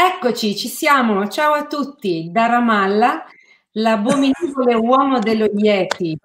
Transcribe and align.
Eccoci, 0.00 0.54
ci 0.54 0.68
siamo. 0.68 1.26
Ciao 1.26 1.54
a 1.54 1.66
tutti. 1.66 2.28
Da 2.30 2.46
Ramallah, 2.46 3.24
l'abominevole 3.72 4.74
uomo 4.74 5.18
dello 5.18 5.46
Yeti, 5.52 6.16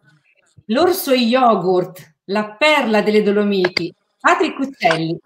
l'orso 0.67 1.11
yogurt, 1.11 2.17
la 2.25 2.51
perla 2.51 3.01
delle 3.01 3.23
Dolomiti, 3.23 3.91
Patrick 4.19 4.59
Uccelli, 4.59 5.17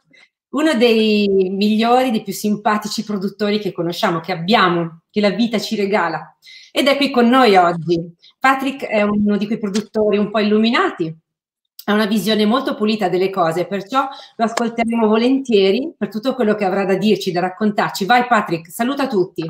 uno 0.52 0.76
dei 0.76 1.28
migliori, 1.52 2.10
dei 2.10 2.24
più 2.24 2.32
simpatici 2.32 3.04
produttori 3.04 3.60
che 3.60 3.74
conosciamo, 3.74 4.22
che 4.22 4.32
abbiamo, 4.32 5.02
che 5.10 5.20
la 5.20 5.32
vita 5.32 5.60
ci 5.60 5.76
regala. 5.76 6.38
Ed 6.72 6.88
è 6.88 6.96
qui 6.96 7.12
con 7.12 7.28
noi 7.28 7.58
oggi. 7.58 8.00
Patrick 8.40 8.86
è 8.86 9.02
uno 9.02 9.36
di 9.36 9.46
quei 9.46 9.60
produttori 9.60 10.18
un 10.18 10.32
po' 10.32 10.40
illuminati, 10.40 11.14
ha 11.90 11.94
una 11.94 12.06
visione 12.06 12.46
molto 12.46 12.76
pulita 12.76 13.08
delle 13.08 13.30
cose, 13.30 13.66
perciò 13.66 14.08
lo 14.36 14.46
ascolteremo 14.46 15.08
volentieri 15.08 15.94
per 15.98 16.10
tutto 16.10 16.36
quello 16.36 16.54
che 16.54 16.66
avrà 16.66 16.84
da 16.84 16.96
dirci, 16.96 17.32
da 17.32 17.40
raccontarci. 17.40 18.06
Vai 18.06 18.26
Patrick, 18.28 18.70
saluta 18.70 19.08
tutti. 19.08 19.46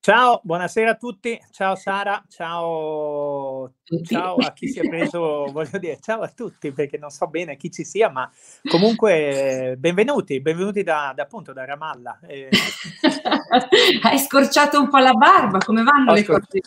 Ciao, 0.00 0.40
buonasera 0.42 0.90
a 0.90 0.94
tutti. 0.96 1.40
Ciao 1.52 1.76
Sara, 1.76 2.22
ciao, 2.28 3.72
ciao 4.02 4.34
a 4.34 4.52
chi 4.52 4.68
si 4.68 4.80
è 4.80 4.88
preso, 4.88 5.46
voglio 5.52 5.78
dire, 5.78 5.98
ciao 6.02 6.22
a 6.22 6.28
tutti 6.28 6.72
perché 6.72 6.98
non 6.98 7.10
so 7.10 7.28
bene 7.28 7.56
chi 7.56 7.70
ci 7.70 7.84
sia, 7.84 8.10
ma 8.10 8.28
comunque 8.68 9.76
benvenuti, 9.78 10.40
benvenuti 10.40 10.82
da, 10.82 11.12
da 11.14 11.22
appunto 11.22 11.52
da 11.52 11.64
Ramallah. 11.64 12.18
Eh... 12.26 12.48
Hai 14.02 14.18
scorciato 14.18 14.80
un 14.80 14.88
po' 14.88 14.98
la 14.98 15.14
barba, 15.14 15.58
come 15.58 15.84
vanno 15.84 16.10
Ho 16.10 16.14
le 16.14 16.24
cose 16.24 16.60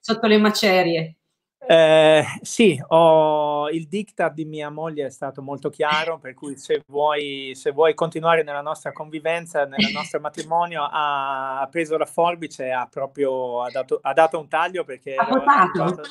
sotto 0.00 0.26
le 0.26 0.38
macerie? 0.38 1.16
Eh, 1.64 2.24
sì, 2.40 2.82
ho, 2.88 3.70
il 3.70 3.86
diktat 3.86 4.34
di 4.34 4.44
mia 4.44 4.68
moglie 4.68 5.06
è 5.06 5.10
stato 5.10 5.42
molto 5.42 5.70
chiaro, 5.70 6.18
per 6.18 6.34
cui 6.34 6.56
se 6.56 6.82
vuoi, 6.86 7.52
se 7.54 7.70
vuoi 7.70 7.94
continuare 7.94 8.42
nella 8.42 8.60
nostra 8.60 8.92
convivenza, 8.92 9.64
nel 9.64 9.92
nostro 9.92 10.18
matrimonio, 10.20 10.82
ha, 10.82 11.60
ha, 11.60 11.66
preso 11.68 11.96
la 11.96 12.06
forbice 12.06 12.66
e 12.66 12.70
ha 12.70 12.88
proprio 12.90 13.62
ha 13.62 13.70
dato, 13.70 14.00
ha 14.02 14.12
dato 14.12 14.38
un 14.38 14.48
taglio 14.48 14.84
perché... 14.84 15.14
Ha 15.14 15.24
potato. 15.24 16.02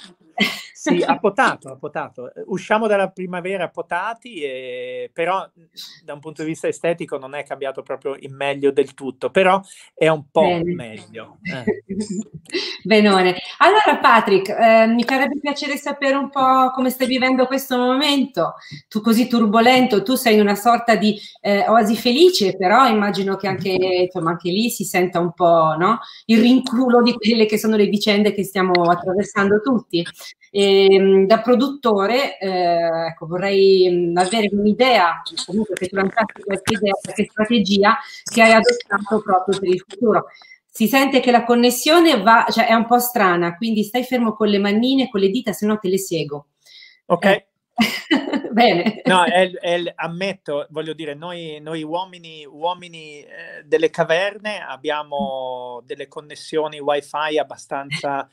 Sì, 0.81 1.03
ha 1.05 1.19
potato, 1.19 1.69
ha 1.69 1.75
potato. 1.75 2.31
Usciamo 2.47 2.87
dalla 2.87 3.09
primavera 3.09 3.69
potati, 3.69 4.41
e, 4.41 5.11
però 5.13 5.47
da 6.03 6.13
un 6.13 6.19
punto 6.19 6.41
di 6.41 6.47
vista 6.49 6.67
estetico 6.67 7.19
non 7.19 7.35
è 7.35 7.43
cambiato 7.43 7.83
proprio 7.83 8.15
in 8.17 8.33
meglio 8.33 8.71
del 8.71 8.95
tutto, 8.95 9.29
però 9.29 9.61
è 9.93 10.07
un 10.07 10.23
po' 10.31 10.41
Bene. 10.41 10.73
meglio. 10.73 11.37
Eh. 11.43 11.83
Benone. 12.83 13.35
Allora 13.59 13.99
Patrick, 14.01 14.49
eh, 14.49 14.87
mi 14.87 15.03
farebbe 15.03 15.39
piacere 15.39 15.77
sapere 15.77 16.15
un 16.15 16.31
po' 16.31 16.71
come 16.71 16.89
stai 16.89 17.05
vivendo 17.05 17.45
questo 17.45 17.77
momento. 17.77 18.55
Tu 18.87 19.01
così 19.01 19.27
turbolento, 19.27 20.01
tu 20.01 20.15
sei 20.15 20.33
in 20.33 20.41
una 20.41 20.55
sorta 20.55 20.95
di 20.95 21.15
eh, 21.41 21.63
oasi 21.69 21.95
felice, 21.95 22.57
però 22.57 22.87
immagino 22.87 23.35
che 23.35 23.47
anche, 23.47 23.69
insomma, 23.69 24.31
anche 24.31 24.49
lì 24.49 24.71
si 24.71 24.83
senta 24.83 25.19
un 25.19 25.31
po' 25.33 25.75
no? 25.77 25.99
il 26.25 26.39
rinculo 26.39 27.03
di 27.03 27.13
quelle 27.13 27.45
che 27.45 27.59
sono 27.59 27.75
le 27.75 27.85
vicende 27.85 28.33
che 28.33 28.43
stiamo 28.43 28.81
attraversando 28.89 29.61
tutti. 29.61 30.03
E, 30.53 30.69
ehm, 30.71 31.25
da 31.25 31.41
produttore, 31.41 32.37
eh, 32.37 33.07
ecco, 33.07 33.27
vorrei 33.27 34.11
avere 34.15 34.49
un'idea, 34.51 35.21
comunque 35.45 35.75
che 35.75 35.87
tu 35.87 35.95
lanciassi 35.95 36.41
questa 36.43 36.73
idea, 36.73 36.93
questa 37.01 37.23
strategia 37.23 37.97
che 38.23 38.41
hai 38.41 38.51
adottato 38.51 39.21
proprio 39.21 39.59
per 39.59 39.69
il 39.69 39.83
futuro. 39.87 40.25
Si 40.67 40.87
sente 40.87 41.19
che 41.19 41.31
la 41.31 41.43
connessione 41.43 42.21
va, 42.21 42.45
cioè 42.49 42.67
è 42.67 42.73
un 42.73 42.85
po' 42.85 42.99
strana, 42.99 43.55
quindi 43.57 43.83
stai 43.83 44.03
fermo 44.03 44.33
con 44.33 44.47
le 44.47 44.57
mannine, 44.57 45.09
con 45.09 45.19
le 45.19 45.29
dita, 45.29 45.51
se 45.51 45.65
no 45.65 45.77
te 45.77 45.89
le 45.89 45.97
seguo. 45.97 46.47
Ok. 47.07 47.25
Eh. 47.25 47.45
Bene. 48.51 49.01
No, 49.05 49.23
è, 49.23 49.49
è, 49.51 49.93
ammetto, 49.95 50.67
voglio 50.69 50.93
dire, 50.93 51.13
noi, 51.13 51.59
noi 51.61 51.83
uomini, 51.83 52.45
uomini 52.45 53.21
eh, 53.21 53.63
delle 53.65 53.89
caverne 53.89 54.59
abbiamo 54.59 55.81
delle 55.85 56.07
connessioni 56.07 56.79
wifi 56.79 57.37
abbastanza 57.37 58.29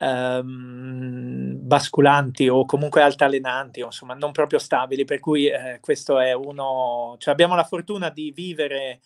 ehm, 0.00 1.58
basculanti 1.60 2.48
o 2.48 2.64
comunque 2.64 3.02
altalenanti, 3.02 3.80
insomma 3.80 4.14
non 4.14 4.32
proprio 4.32 4.58
stabili, 4.58 5.04
per 5.04 5.20
cui 5.20 5.46
eh, 5.46 5.78
questo 5.80 6.18
è 6.18 6.32
uno, 6.32 7.16
cioè 7.18 7.32
abbiamo 7.32 7.54
la 7.54 7.64
fortuna 7.64 8.08
di 8.10 8.32
vivere 8.32 9.00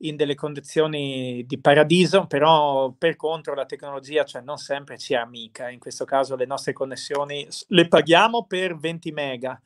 in 0.00 0.14
delle 0.16 0.34
condizioni 0.34 1.44
di 1.46 1.58
paradiso, 1.58 2.26
però 2.26 2.92
per 2.92 3.16
contro 3.16 3.54
la 3.54 3.64
tecnologia 3.66 4.24
cioè, 4.24 4.42
non 4.42 4.58
sempre 4.58 4.98
ci 4.98 5.14
è 5.14 5.16
amica, 5.16 5.68
in 5.70 5.78
questo 5.78 6.04
caso 6.04 6.36
le 6.36 6.46
nostre 6.46 6.72
connessioni 6.72 7.46
le 7.68 7.88
paghiamo 7.88 8.44
per 8.46 8.76
20 8.76 9.10
mega, 9.12 9.60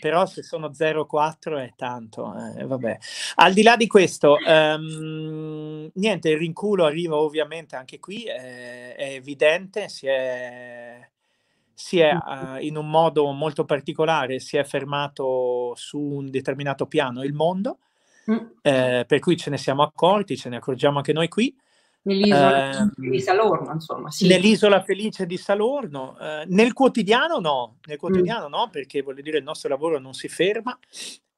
però 0.00 0.26
se 0.26 0.42
sono 0.42 0.68
0,4 0.68 1.58
è 1.58 1.72
tanto. 1.76 2.34
Eh, 2.56 2.64
vabbè. 2.64 2.98
Al 3.36 3.52
di 3.52 3.62
là 3.62 3.76
di 3.76 3.86
questo, 3.86 4.36
um, 4.44 5.90
niente, 5.94 6.30
il 6.30 6.38
rinculo 6.38 6.84
arriva 6.84 7.16
ovviamente 7.16 7.76
anche 7.76 7.98
qui, 7.98 8.24
è, 8.24 8.94
è 8.96 9.12
evidente, 9.14 9.88
si 9.88 10.06
è, 10.06 11.08
si 11.72 12.00
è 12.00 12.12
uh, 12.12 12.56
in 12.60 12.76
un 12.76 12.88
modo 12.88 13.30
molto 13.32 13.64
particolare, 13.64 14.40
si 14.40 14.56
è 14.56 14.64
fermato 14.64 15.72
su 15.76 15.98
un 15.98 16.30
determinato 16.30 16.86
piano 16.86 17.22
il 17.22 17.32
mondo, 17.32 17.78
mm. 18.30 18.36
eh, 18.62 19.04
per 19.06 19.18
cui 19.20 19.36
ce 19.36 19.50
ne 19.50 19.58
siamo 19.58 19.82
accorti, 19.82 20.36
ce 20.36 20.48
ne 20.48 20.56
accorgiamo 20.56 20.98
anche 20.98 21.12
noi 21.12 21.28
qui. 21.28 21.56
Nell'isola 22.02 22.70
eh, 22.70 22.90
di 22.96 23.20
Salorno, 23.20 23.72
insomma. 23.72 24.10
Sì. 24.10 24.26
Nell'isola 24.26 24.82
felice 24.82 25.26
di 25.26 25.36
Salorno. 25.36 26.16
Eh, 26.18 26.44
nel 26.48 26.72
quotidiano 26.72 27.38
no, 27.38 27.78
nel 27.86 27.98
quotidiano 27.98 28.48
mm. 28.48 28.50
no, 28.50 28.68
perché 28.70 29.02
voglio 29.02 29.22
dire 29.22 29.38
il 29.38 29.44
nostro 29.44 29.68
lavoro 29.68 29.98
non 29.98 30.14
si 30.14 30.28
ferma. 30.28 30.78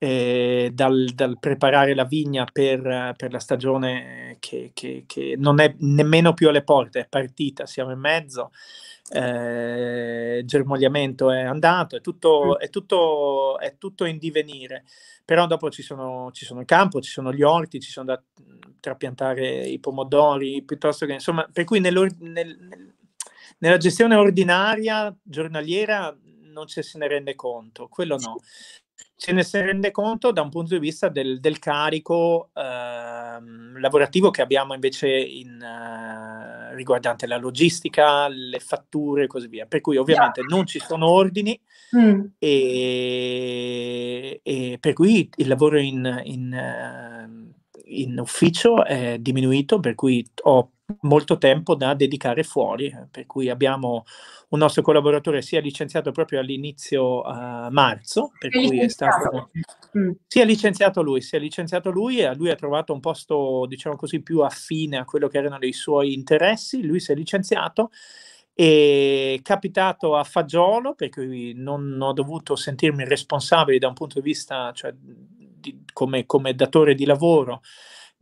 Eh, 0.03 0.71
dal, 0.73 1.11
dal, 1.15 1.39
preparare 1.39 1.95
la 1.95 2.05
vigna 2.05 2.47
per, 2.51 3.13
per 3.19 3.33
la 3.33 3.39
stagione 3.39 4.39
che, 4.39 4.71
che, 4.73 5.05
che, 5.07 5.35
non 5.37 5.61
è 5.61 5.75
nemmeno 5.81 6.33
più 6.33 6.49
alle 6.49 6.65
porte, 6.65 7.01
è 7.01 7.07
partita, 7.07 7.67
siamo 7.67 7.91
in 7.93 7.99
mezzo, 7.99 8.51
eh, 9.13 10.43
germogliamento 10.45 11.31
è 11.31 11.41
andato, 11.41 11.97
è 11.97 12.01
tutto, 12.01 12.59
è, 12.59 12.71
tutto, 12.71 13.59
è 13.59 13.77
tutto 13.77 14.05
in 14.05 14.19
divenire. 14.19 14.85
Però 15.25 15.47
dopo 15.47 15.71
ci 15.71 15.83
sono, 15.83 16.31
ci 16.33 16.45
sono 16.45 16.61
il 16.61 16.67
campo, 16.67 17.01
ci 17.01 17.11
sono 17.11 17.33
gli 17.33 17.43
orti, 17.43 17.81
ci 17.81 17.91
sono 17.91 18.07
da 18.07 18.23
trapiantare 18.81 19.67
i 19.67 19.79
pomodori, 19.79 20.63
piuttosto 20.63 21.07
che 21.07 21.15
insomma, 21.15 21.49
per 21.53 21.65
cui 21.65 21.81
nel, 21.81 22.17
nel, 22.21 22.95
nella 23.59 23.77
gestione 23.77 24.15
ordinaria, 24.15 25.15
giornaliera, 25.23 26.17
non 26.53 26.67
ci 26.67 26.83
se 26.83 26.99
ne 26.99 27.09
rende 27.09 27.35
conto, 27.35 27.89
quello 27.89 28.17
no. 28.17 28.37
Ce 29.17 29.33
ne 29.33 29.45
si 29.45 29.61
rende 29.61 29.91
conto 29.91 30.31
da 30.31 30.41
un 30.41 30.49
punto 30.49 30.75
di 30.75 30.81
vista 30.81 31.09
del, 31.09 31.41
del 31.41 31.59
carico 31.59 32.51
eh, 32.55 33.39
lavorativo 33.79 34.31
che 34.31 34.41
abbiamo 34.41 34.73
invece 34.73 35.09
in, 35.09 35.59
riguardante 36.81 37.27
la 37.27 37.37
logistica, 37.37 38.27
le 38.29 38.59
fatture 38.59 39.25
e 39.25 39.27
così 39.27 39.47
via. 39.47 39.67
Per 39.67 39.81
cui 39.81 39.97
ovviamente 39.97 40.43
non 40.49 40.67
ci 40.67 40.81
sono 40.81 41.09
ordini, 41.09 41.59
Mm. 41.97 42.25
E, 42.39 44.41
e, 44.45 44.79
per 44.79 44.93
cui 44.93 45.29
il 45.37 45.49
lavoro 45.49 45.79
in, 45.79 46.21
in, 46.25 46.53
ehm, 46.53 47.53
in, 47.87 48.19
ufficio 48.19 48.85
è 48.85 49.19
diminuito, 49.19 49.81
per 49.81 49.97
cui 49.97 50.25
ho 50.43 50.71
molto 51.03 51.39
tempo 51.39 51.75
da 51.75 51.95
dedicare 51.95 52.43
fuori, 52.43 52.95
per 53.11 53.27
cui 53.27 53.49
abbiamo 53.49 54.05
un 54.51 54.59
nostro 54.59 54.83
collaboratore 54.83 55.43
si 55.43 55.57
è 55.57 55.61
licenziato 55.61 56.11
proprio 56.13 56.41
all'inizio 56.41 57.21
uh, 57.21 57.71
marzo, 57.71 58.33
per 58.39 58.51
è 58.51 58.67
cui 58.67 58.81
è 58.81 58.89
stato... 58.89 59.51
Mm. 59.97 60.11
Si 60.27 60.41
è 60.41 60.45
licenziato 60.45 61.03
lui, 61.03 61.21
si 61.21 61.37
è 61.37 61.39
licenziato 61.39 61.91
lui 61.91 62.21
e 62.21 62.35
lui 62.35 62.51
ha 62.51 62.55
trovato 62.55 62.93
un 62.93 63.01
posto, 63.01 63.65
diciamo 63.67 63.97
così, 63.97 64.23
più 64.23 64.41
affine 64.41 64.99
a 64.99 65.05
quello 65.05 65.29
che 65.29 65.39
erano 65.39 65.59
i 65.63 65.73
suoi 65.73 66.15
interessi, 66.15 66.85
lui 66.85 67.01
si 67.01 67.13
è 67.13 67.15
licenziato 67.15 67.91
e 68.55 69.41
capitato 69.43 70.17
a 70.17 70.25
fagiolo, 70.25 70.95
per 70.95 71.09
cui 71.09 71.55
non 71.55 71.97
ho 72.01 72.13
dovuto 72.13 72.57
sentirmi 72.57 73.05
responsabile 73.05 73.79
da 73.79 73.89
un 73.89 73.95
punto 73.95 74.21
di 74.21 74.27
vista, 74.27 74.71
cioè, 74.75 74.93
di, 74.95 75.85
come, 75.93 76.27
come, 76.27 76.55
datore 76.55 76.95
di 76.95 77.05
lavoro, 77.05 77.63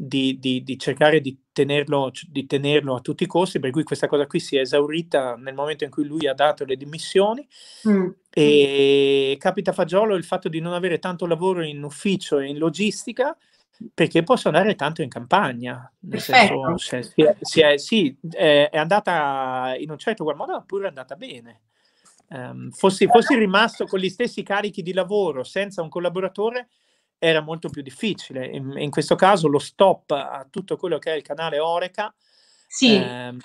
di, 0.01 0.39
di, 0.39 0.63
di 0.63 0.79
cercare 0.79 1.21
di 1.21 1.37
tenerlo, 1.51 2.13
di 2.29 2.47
tenerlo, 2.47 2.95
a 2.95 3.01
tutti 3.01 3.25
i 3.25 3.27
costi, 3.27 3.59
per 3.59 3.73
cui 3.73 3.83
questa 3.83 4.07
cosa 4.07 4.29
qui 4.29 4.39
si 4.39 4.57
è 4.57 4.61
esaurita 4.61 5.35
nel 5.35 5.55
momento 5.55 5.83
in 5.83 5.91
cui 5.91 6.05
lui 6.05 6.29
ha 6.29 6.35
dato 6.35 6.65
le 6.65 6.77
dimissioni. 6.77 7.45
Mm. 7.89 8.09
E 8.31 9.37
capita 9.41 9.73
a 9.73 9.75
fagiolo 9.75 10.15
il 10.15 10.23
fatto 10.23 10.49
di 10.49 10.61
non 10.61 10.73
avere 10.73 11.01
tanto 11.01 11.27
lavoro 11.27 11.65
in 11.65 11.83
ufficio 11.83 12.39
e 12.39 12.47
in 12.47 12.59
logistica 12.59 13.37
perché 13.93 14.23
posso 14.23 14.47
andare 14.47 14.77
tanto 14.77 15.03
in 15.03 15.09
campagna. 15.09 15.93
Nel 16.01 16.21
senso, 16.21 16.77
se, 16.77 17.03
si 17.03 17.23
è, 17.23 17.37
si 17.41 17.61
è, 17.61 17.77
sì, 17.77 18.17
è, 18.31 18.71
andata 18.75 19.75
in 19.77 19.91
un 19.91 19.99
certo 19.99 20.23
qual 20.23 20.37
modo, 20.37 20.63
pure 20.65 20.85
è 20.85 20.89
andata 20.89 21.17
bene. 21.17 21.63
Um, 22.29 22.71
fossi, 22.71 23.09
fossi, 23.09 23.35
rimasto 23.35 23.87
con 23.87 23.99
gli 23.99 24.11
stessi 24.11 24.45
carichi 24.45 24.83
di 24.83 24.93
lavoro 24.93 25.43
senza 25.43 25.83
un 25.83 25.89
collaboratore, 25.89 26.69
era 27.19 27.41
molto 27.41 27.69
più 27.69 27.83
difficile. 27.83 28.47
In, 28.47 28.75
in 28.77 28.91
questo 28.91 29.15
caso, 29.15 29.49
lo 29.49 29.59
stop 29.59 30.13
a 30.13 30.47
tutto 30.49 30.77
quello 30.77 30.99
che 30.99 31.13
è 31.13 31.17
il 31.17 31.23
canale 31.23 31.59
Oreca. 31.59 32.15
Sì. 32.71 32.95
Ehm, 32.95 33.39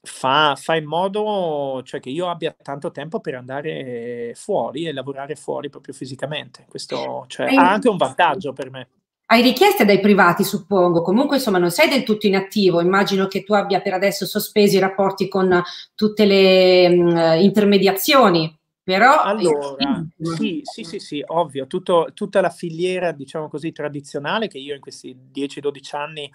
fa, 0.00 0.56
fa, 0.56 0.76
in 0.76 0.86
modo 0.86 1.82
cioè, 1.84 2.00
che 2.00 2.08
io 2.08 2.30
abbia 2.30 2.56
tanto 2.62 2.90
tempo 2.90 3.20
per 3.20 3.34
andare 3.34 4.32
fuori 4.34 4.86
e 4.86 4.92
lavorare 4.92 5.36
fuori 5.36 5.68
proprio 5.68 5.94
fisicamente. 5.94 6.64
Questo 6.68 7.24
cioè, 7.28 7.54
ha 7.54 7.70
anche 7.70 7.88
un 7.88 7.98
vantaggio 7.98 8.52
per 8.52 8.70
me 8.70 8.88
Hai 9.26 9.42
richieste 9.42 9.84
dai 9.84 10.00
privati, 10.00 10.42
suppongo. 10.42 11.02
Comunque, 11.02 11.36
insomma, 11.36 11.58
non 11.58 11.70
sei 11.70 11.88
del 11.88 12.02
tutto 12.02 12.26
inattivo. 12.26 12.80
Immagino 12.80 13.28
che 13.28 13.44
tu 13.44 13.54
abbia 13.54 13.80
per 13.80 13.94
adesso 13.94 14.26
sospesi 14.26 14.76
i 14.76 14.80
rapporti 14.80 15.28
con 15.28 15.62
tutte 15.94 16.24
le 16.24 16.88
mh, 16.88 17.40
intermediazioni. 17.40 18.58
Però 18.84 19.20
allora, 19.20 20.04
sì, 20.18 20.60
sì, 20.64 20.82
sì, 20.82 20.98
sì, 20.98 21.22
ovvio, 21.24 21.68
tutto, 21.68 22.10
tutta 22.14 22.40
la 22.40 22.50
filiera, 22.50 23.12
diciamo 23.12 23.48
così, 23.48 23.70
tradizionale 23.70 24.48
che 24.48 24.58
io 24.58 24.74
in 24.74 24.80
questi 24.80 25.16
10-12 25.32 25.96
anni 25.96 26.28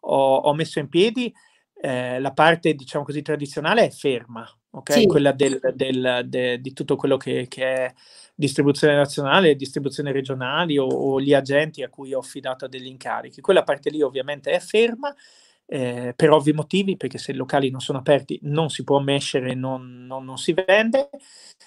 ho, 0.00 0.36
ho, 0.36 0.52
messo 0.52 0.80
in 0.80 0.88
piedi, 0.88 1.32
eh, 1.80 2.18
la 2.18 2.32
parte, 2.32 2.74
diciamo 2.74 3.04
così, 3.04 3.22
tradizionale 3.22 3.86
è 3.86 3.90
ferma, 3.90 4.44
ok? 4.70 4.92
Sì. 4.92 5.06
Quella 5.06 5.30
del, 5.30 5.60
del, 5.74 6.22
de, 6.26 6.60
di 6.60 6.72
tutto 6.72 6.96
quello 6.96 7.16
che, 7.16 7.46
che, 7.48 7.64
è 7.64 7.94
distribuzione 8.34 8.96
nazionale, 8.96 9.54
distribuzione 9.54 10.10
regionali 10.10 10.78
o, 10.78 10.86
o, 10.86 11.20
gli 11.20 11.34
agenti 11.34 11.84
a 11.84 11.88
cui 11.88 12.14
ho 12.14 12.18
affidato 12.18 12.66
degli 12.66 12.86
incarichi. 12.86 13.40
Quella 13.40 13.62
parte 13.62 13.90
lì 13.90 14.02
ovviamente 14.02 14.50
è 14.50 14.58
ferma 14.58 15.14
eh, 15.66 16.12
per 16.14 16.30
ovvi 16.30 16.52
motivi, 16.52 16.96
perché 16.96 17.18
se 17.18 17.32
i 17.32 17.36
locali 17.36 17.70
non 17.70 17.80
sono 17.80 17.98
aperti 17.98 18.38
non 18.42 18.68
si 18.68 18.84
può 18.84 18.98
mescere, 19.00 19.54
non, 19.54 20.06
non, 20.06 20.24
non 20.24 20.38
si 20.38 20.52
vende. 20.52 21.10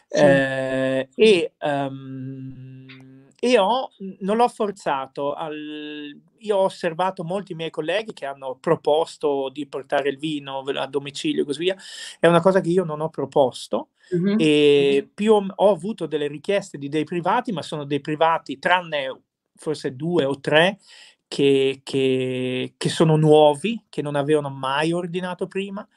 Sì. 0.08 0.22
Eh, 0.22 1.10
e, 1.16 1.54
um, 1.62 3.26
e 3.40 3.58
ho, 3.60 3.92
non 4.20 4.38
l'ho 4.38 4.48
forzato, 4.48 5.34
al, 5.34 6.20
io 6.38 6.58
ho 6.58 6.64
osservato 6.64 7.24
molti 7.24 7.54
miei 7.54 7.70
colleghi 7.70 8.14
che 8.14 8.26
hanno 8.26 8.58
proposto 8.60 9.50
di 9.52 9.68
portare 9.68 10.10
il 10.10 10.18
vino 10.18 10.60
a 10.60 10.88
domicilio 10.88 11.44
e 11.44 11.46
così 11.46 11.60
via, 11.60 11.76
è 12.20 12.28
una 12.28 12.42
cosa 12.42 12.62
che 12.62 12.70
io 12.70 12.84
non 12.84 13.02
ho 13.02 13.10
proposto. 13.10 13.90
Mm-hmm. 14.16 14.36
E 14.38 15.10
più 15.12 15.34
ho, 15.34 15.44
ho 15.56 15.72
avuto 15.72 16.06
delle 16.06 16.28
richieste 16.28 16.78
di 16.78 16.90
dei 16.90 17.06
privati, 17.06 17.52
ma 17.52 17.64
sono 17.64 17.86
dei 17.86 18.02
privati, 18.02 18.60
tranne 18.60 19.22
forse 19.56 19.96
due 19.96 20.26
o 20.26 20.40
tre, 20.40 20.78
che, 21.28 21.82
che, 21.84 22.74
che, 22.78 22.90
sono 22.90 23.16
nuovi, 23.16 23.84
che 23.90 24.02
non 24.02 24.16
avevano 24.16 24.50
mai 24.50 24.92
ordinato 24.92 25.48
prima, 25.48 25.88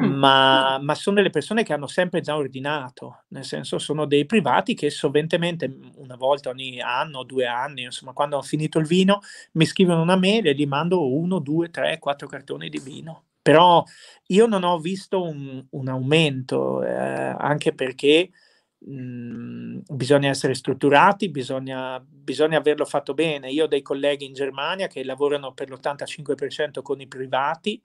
mm. 0.00 0.04
ma, 0.04 0.78
ma, 0.78 0.94
sono 0.94 1.16
delle 1.16 1.30
persone 1.30 1.62
che 1.62 1.72
hanno 1.72 1.86
sempre 1.86 2.20
già 2.20 2.36
ordinato, 2.36 3.24
nel 3.28 3.44
senso 3.44 3.78
sono 3.78 4.04
dei 4.06 4.26
privati 4.26 4.74
che 4.74 4.90
sovventemente 4.90 5.78
una 5.96 6.16
volta 6.16 6.50
ogni 6.50 6.80
anno, 6.80 7.22
due 7.22 7.46
anni, 7.46 7.82
insomma 7.82 8.12
quando 8.12 8.36
ho 8.36 8.42
finito 8.42 8.78
il 8.78 8.86
vino, 8.86 9.20
mi 9.52 9.64
scrivono 9.64 10.02
una 10.02 10.16
mail 10.16 10.46
e 10.46 10.54
gli 10.54 10.66
mando 10.66 11.12
uno, 11.12 11.38
due, 11.38 11.70
tre, 11.70 11.98
quattro 11.98 12.26
cartoni 12.26 12.68
di 12.68 12.80
vino. 12.80 13.24
Però 13.40 13.84
io 14.28 14.46
non 14.46 14.64
ho 14.64 14.78
visto 14.78 15.22
un, 15.22 15.62
un 15.68 15.88
aumento, 15.88 16.82
eh, 16.82 16.94
anche 16.94 17.74
perché 17.74 18.30
Mhmm, 18.86 19.63
bisogna 19.88 20.28
essere 20.28 20.54
strutturati, 20.54 21.28
bisogna, 21.28 22.02
bisogna, 22.04 22.58
averlo 22.58 22.84
fatto 22.84 23.14
bene. 23.14 23.50
Io 23.50 23.64
ho 23.64 23.68
dei 23.68 23.82
colleghi 23.82 24.24
in 24.24 24.34
Germania 24.34 24.86
che 24.86 25.04
lavorano 25.04 25.52
per 25.52 25.70
l'85% 25.70 26.82
con 26.82 27.00
i 27.00 27.06
privati 27.06 27.80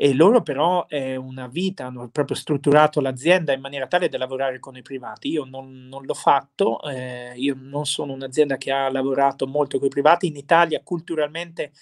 e 0.00 0.14
loro 0.14 0.42
però 0.42 0.86
è 0.86 1.16
una 1.16 1.48
vita, 1.48 1.86
hanno 1.86 2.08
proprio 2.08 2.36
strutturato 2.36 3.00
l'azienda 3.00 3.52
in 3.52 3.60
maniera 3.60 3.88
tale 3.88 4.08
da 4.08 4.16
lavorare 4.16 4.60
con 4.60 4.76
i 4.76 4.82
privati. 4.82 5.28
Io 5.28 5.44
non, 5.44 5.88
non 5.88 6.04
l'ho 6.04 6.14
fatto, 6.14 6.80
eh, 6.82 7.32
io 7.34 7.56
non 7.58 7.84
sono 7.84 8.12
un'azienda 8.12 8.56
che 8.58 8.70
ha 8.70 8.88
lavorato 8.90 9.48
molto 9.48 9.78
con 9.78 9.88
i 9.88 9.90
privati. 9.90 10.28
In 10.28 10.36
Italia 10.36 10.82
culturalmente 10.84 11.72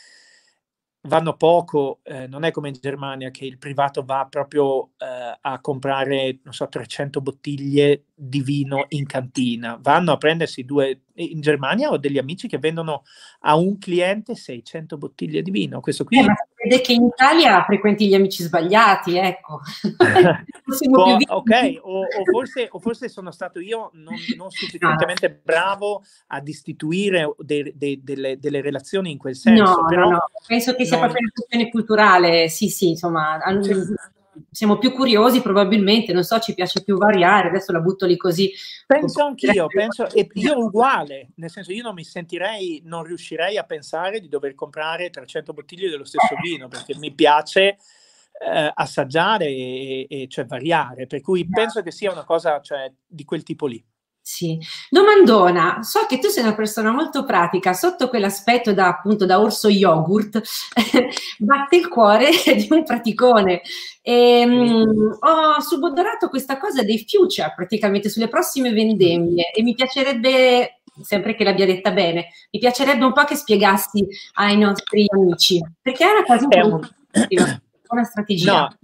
vanno 1.07 1.37
poco, 1.37 2.01
eh, 2.03 2.27
non 2.27 2.45
è 2.45 2.51
come 2.51 2.69
in 2.69 2.77
Germania 2.81 3.31
che 3.31 3.45
il 3.45 3.59
privato 3.59 4.05
va 4.05 4.27
proprio 4.29 4.91
eh, 4.99 5.39
a 5.41 5.61
comprare, 5.61 6.39
non 6.43 6.53
so, 6.53 6.69
300 6.69 7.21
bottiglie 7.21 8.05
di 8.15 8.41
vino 8.41 8.87
in 8.89 9.07
cantina, 9.07 9.79
vanno 9.81 10.13
a 10.13 10.17
prendersi 10.17 10.65
due, 10.65 11.03
in 11.15 11.41
Germania 11.41 11.91
ho 11.91 11.99
degli 11.99 12.19
amici 12.19 12.49
che 12.49 12.59
vendono 12.59 13.05
a 13.41 13.57
un 13.57 13.79
cliente 13.79 14.35
600 14.35 14.97
bottiglie 14.99 15.43
di 15.43 15.51
vino, 15.51 15.81
questo 15.81 16.05
qui... 16.05 16.19
Eh, 16.19 16.25
ma 16.25 16.35
vede 16.67 16.81
che 16.81 16.93
in 16.93 17.05
Italia 17.05 17.65
frequenti 17.65 18.09
gli 18.09 18.15
amici 18.15 18.43
sbagliati, 18.43 19.17
ecco. 19.17 19.61
Può, 20.91 21.17
ok, 21.27 21.79
o, 21.83 22.01
o, 22.01 22.07
forse, 22.31 22.69
o, 22.71 22.79
forse, 22.81 23.09
sono 23.09 23.31
stato 23.31 23.61
io 23.61 23.91
non, 23.95 24.15
non 24.37 24.51
sufficientemente 24.51 25.29
no. 25.29 25.37
bravo 25.45 26.03
ad 26.29 26.47
istituire 26.49 27.33
de, 27.39 27.73
de, 27.75 28.01
delle, 28.03 28.39
delle, 28.39 28.61
relazioni 28.61 29.13
in 29.13 29.19
quel 29.19 29.37
senso. 29.37 29.63
No, 29.63 29.87
però 29.87 30.05
no, 30.05 30.11
no. 30.11 30.31
penso 30.47 30.75
che 30.75 30.85
sia 30.85 30.99
proprio 30.99 31.21
una 31.21 31.31
questione 31.33 31.71
culturale, 31.71 32.49
sì, 32.49 32.69
sì, 32.69 32.89
insomma... 32.91 33.39
Sì 33.61 34.15
siamo 34.57 34.79
più 34.79 34.91
curiosi 34.91 35.43
probabilmente, 35.43 36.15
non 36.15 36.23
so, 36.23 36.39
ci 36.39 36.55
piace 36.55 36.83
più 36.83 36.97
variare, 36.97 37.49
adesso 37.49 37.73
la 37.73 37.81
butto 37.81 38.07
lì 38.07 38.17
così. 38.17 38.51
Penso 38.87 39.23
anch'io, 39.23 39.67
penso, 39.69 40.09
e 40.11 40.27
io 40.33 40.57
uguale, 40.59 41.29
nel 41.35 41.51
senso 41.51 41.73
io 41.73 41.83
non 41.83 41.93
mi 41.93 42.05
sentirei, 42.05 42.81
non 42.87 43.03
riuscirei 43.03 43.59
a 43.59 43.65
pensare 43.65 44.19
di 44.19 44.31
dover 44.31 44.55
comprare 44.55 45.11
300 45.11 45.53
bottiglie 45.53 45.91
dello 45.91 46.07
stesso 46.07 46.35
vino, 46.41 46.69
perché 46.69 46.97
mi 46.97 47.13
piace 47.13 47.59
eh, 47.69 48.73
assaggiare 48.73 49.45
e, 49.45 50.07
e, 50.09 50.27
cioè 50.27 50.47
variare, 50.47 51.07
per 51.07 51.21
cui 51.21 51.47
penso 51.47 51.83
che 51.83 51.91
sia 51.91 52.11
una 52.11 52.25
cosa 52.25 52.59
cioè, 52.63 52.91
di 53.07 53.27
quel 53.27 53.43
tipo 53.43 53.67
lì. 53.67 53.85
Sì. 54.29 54.59
Domandona, 54.91 55.85
so 55.85 56.05
che 56.09 56.19
tu 56.19 56.27
sei 56.27 56.43
una 56.43 56.57
persona 56.57 56.91
molto 56.91 57.25
pratica, 57.25 57.73
sotto 57.73 58.09
quell'aspetto 58.09 58.75
da 58.75 58.89
appunto 58.89 59.25
da 59.25 59.41
orso 59.41 59.69
yogurt, 59.69 60.43
batte 61.39 61.77
il 61.77 61.87
cuore 61.87 62.31
di 62.57 62.67
un 62.71 62.83
praticone. 62.83 63.61
E, 64.03 64.45
um, 64.45 65.17
ho 65.21 65.61
subodorato 65.61 66.29
questa 66.29 66.59
cosa 66.59 66.83
dei 66.83 67.07
future 67.07 67.53
praticamente 67.55 68.09
sulle 68.09 68.27
prossime 68.27 68.73
vendemmie 68.73 69.53
e 69.53 69.63
mi 69.63 69.75
piacerebbe, 69.75 70.81
sempre 71.03 71.37
che 71.37 71.45
l'abbia 71.45 71.65
detta 71.65 71.93
bene, 71.93 72.27
mi 72.51 72.59
piacerebbe 72.59 73.05
un 73.05 73.13
po' 73.13 73.23
che 73.23 73.37
spiegassi 73.37 74.05
ai 74.35 74.59
nostri 74.59 75.07
amici, 75.09 75.63
perché 75.81 76.05
è 76.05 76.11
una 76.11 76.25
cosa 76.25 76.43
importante, 76.43 77.61
una 77.91 78.05
strategia. 78.05 78.61
No, 78.61 78.77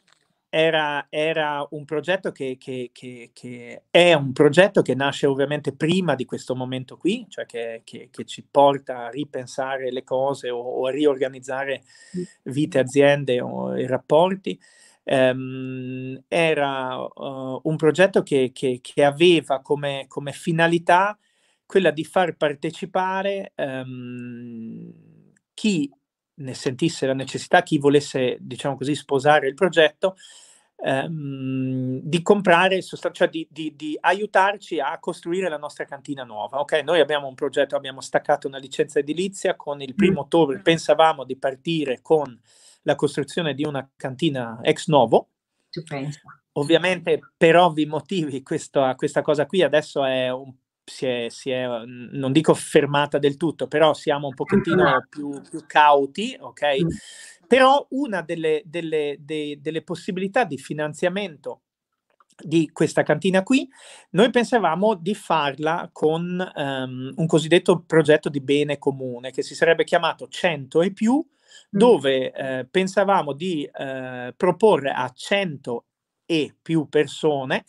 era, 0.54 1.06
era, 1.08 1.66
un 1.70 1.86
progetto 1.86 2.30
che, 2.30 2.58
che, 2.60 2.90
che, 2.92 3.30
che, 3.32 3.84
è 3.90 4.12
un 4.12 4.32
progetto 4.32 4.82
che 4.82 4.94
nasce 4.94 5.26
ovviamente 5.26 5.74
prima 5.74 6.14
di 6.14 6.26
questo 6.26 6.54
momento 6.54 6.98
qui, 6.98 7.24
cioè 7.30 7.46
che, 7.46 7.82
ci 8.26 8.46
porta 8.50 9.06
a 9.06 9.08
ripensare 9.08 9.90
le 9.90 10.04
cose 10.04 10.50
o, 10.50 10.58
o 10.58 10.86
a 10.86 10.90
riorganizzare 10.90 11.84
vite, 12.42 12.78
aziende 12.78 13.40
o 13.40 13.74
i 13.78 13.86
rapporti. 13.86 14.60
Um, 15.04 16.22
era 16.28 16.98
uh, 17.00 17.60
un 17.62 17.76
progetto 17.76 18.22
che, 18.22 18.52
aveva 18.96 19.62
come, 19.62 20.04
come, 20.06 20.32
finalità 20.32 21.18
quella 21.64 21.90
di 21.90 22.04
far 22.04 22.36
partecipare 22.36 23.52
um, 23.56 24.92
chi 25.54 25.90
ne 26.42 26.54
sentisse 26.54 27.06
la 27.06 27.14
necessità, 27.14 27.62
chi 27.62 27.78
volesse, 27.78 28.36
diciamo 28.40 28.76
così, 28.76 28.94
sposare 28.94 29.48
il 29.48 29.54
progetto, 29.54 30.16
ehm, 30.84 32.00
di 32.02 32.22
comprare, 32.22 32.82
cioè 32.82 33.28
di, 33.28 33.46
di, 33.50 33.74
di, 33.76 33.96
aiutarci 34.00 34.80
a 34.80 34.98
costruire 34.98 35.48
la 35.48 35.58
nostra 35.58 35.84
cantina 35.84 36.24
nuova. 36.24 36.60
Ok, 36.60 36.82
noi 36.82 37.00
abbiamo 37.00 37.28
un 37.28 37.34
progetto, 37.34 37.76
abbiamo 37.76 38.00
staccato 38.00 38.48
una 38.48 38.58
licenza 38.58 38.98
edilizia, 38.98 39.56
con 39.56 39.80
il 39.80 39.94
primo 39.94 40.20
mm. 40.20 40.24
ottobre 40.24 40.60
pensavamo 40.60 41.24
di 41.24 41.36
partire 41.36 42.00
con 42.02 42.38
la 42.82 42.94
costruzione 42.94 43.54
di 43.54 43.64
una 43.64 43.88
cantina 43.96 44.58
ex 44.62 44.88
novo. 44.88 45.28
Ovviamente 46.54 47.18
per 47.34 47.56
ovvi 47.56 47.86
motivi 47.86 48.42
questa, 48.42 48.94
questa 48.94 49.22
cosa 49.22 49.46
qui 49.46 49.62
adesso 49.62 50.04
è 50.04 50.30
un 50.30 50.52
si 50.84 51.06
è, 51.06 51.26
si 51.28 51.50
è, 51.50 51.66
non 51.84 52.32
dico 52.32 52.54
fermata 52.54 53.18
del 53.18 53.36
tutto, 53.36 53.68
però 53.68 53.94
siamo 53.94 54.28
un 54.28 54.34
pochettino 54.34 55.06
più, 55.08 55.40
più 55.48 55.64
cauti, 55.66 56.36
ok? 56.38 56.62
Mm. 56.82 56.88
Però 57.46 57.86
una 57.90 58.22
delle, 58.22 58.62
delle, 58.64 59.16
de, 59.20 59.58
delle 59.60 59.82
possibilità 59.82 60.44
di 60.44 60.58
finanziamento 60.58 61.62
di 62.36 62.70
questa 62.72 63.02
cantina 63.02 63.42
qui, 63.42 63.68
noi 64.10 64.30
pensavamo 64.30 64.94
di 64.94 65.14
farla 65.14 65.90
con 65.92 66.52
um, 66.54 67.12
un 67.14 67.26
cosiddetto 67.26 67.84
progetto 67.86 68.28
di 68.28 68.40
bene 68.40 68.78
comune 68.78 69.30
che 69.30 69.42
si 69.42 69.54
sarebbe 69.54 69.84
chiamato 69.84 70.26
100 70.28 70.82
e 70.82 70.92
più, 70.92 71.14
mm. 71.16 71.20
dove 71.68 72.32
eh, 72.32 72.66
pensavamo 72.68 73.32
di 73.34 73.64
eh, 73.64 74.34
proporre 74.36 74.90
a 74.90 75.08
100 75.14 75.84
e 76.24 76.54
più 76.60 76.88
persone 76.88 77.64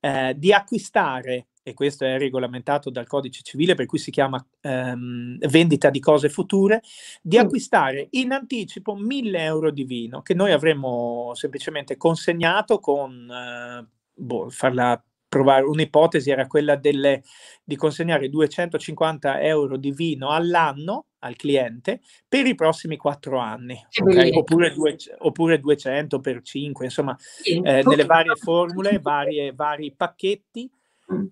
eh, 0.00 0.34
di 0.36 0.52
acquistare 0.52 1.46
e 1.68 1.74
questo 1.74 2.04
è 2.04 2.16
regolamentato 2.18 2.88
dal 2.88 3.06
codice 3.06 3.42
civile, 3.42 3.74
per 3.74 3.86
cui 3.86 3.98
si 3.98 4.10
chiama 4.10 4.42
ehm, 4.62 5.38
vendita 5.48 5.90
di 5.90 6.00
cose 6.00 6.30
future, 6.30 6.80
di 7.20 7.36
acquistare 7.36 8.08
in 8.12 8.32
anticipo 8.32 8.94
1000 8.94 9.42
euro 9.42 9.70
di 9.70 9.84
vino 9.84 10.22
che 10.22 10.34
noi 10.34 10.52
avremmo 10.52 11.32
semplicemente 11.34 11.96
consegnato 11.96 12.78
con, 12.78 13.30
eh, 13.30 13.86
boh, 14.14 14.48
farla 14.48 15.02
provare, 15.28 15.64
un'ipotesi 15.64 16.30
era 16.30 16.46
quella 16.46 16.76
delle, 16.76 17.22
di 17.62 17.76
consegnare 17.76 18.30
250 18.30 19.42
euro 19.42 19.76
di 19.76 19.92
vino 19.92 20.30
all'anno 20.30 21.08
al 21.20 21.36
cliente 21.36 22.00
per 22.26 22.46
i 22.46 22.54
prossimi 22.54 22.96
quattro 22.96 23.38
anni, 23.38 23.78
okay? 24.00 24.34
oppure, 24.34 24.72
due, 24.72 24.96
oppure, 25.18 25.58
200 25.58 26.20
per 26.20 26.40
5, 26.40 26.84
insomma, 26.86 27.14
eh, 27.42 27.82
nelle 27.84 28.04
varie 28.04 28.36
formule, 28.36 29.00
varie, 29.00 29.52
vari 29.52 29.92
pacchetti 29.94 30.70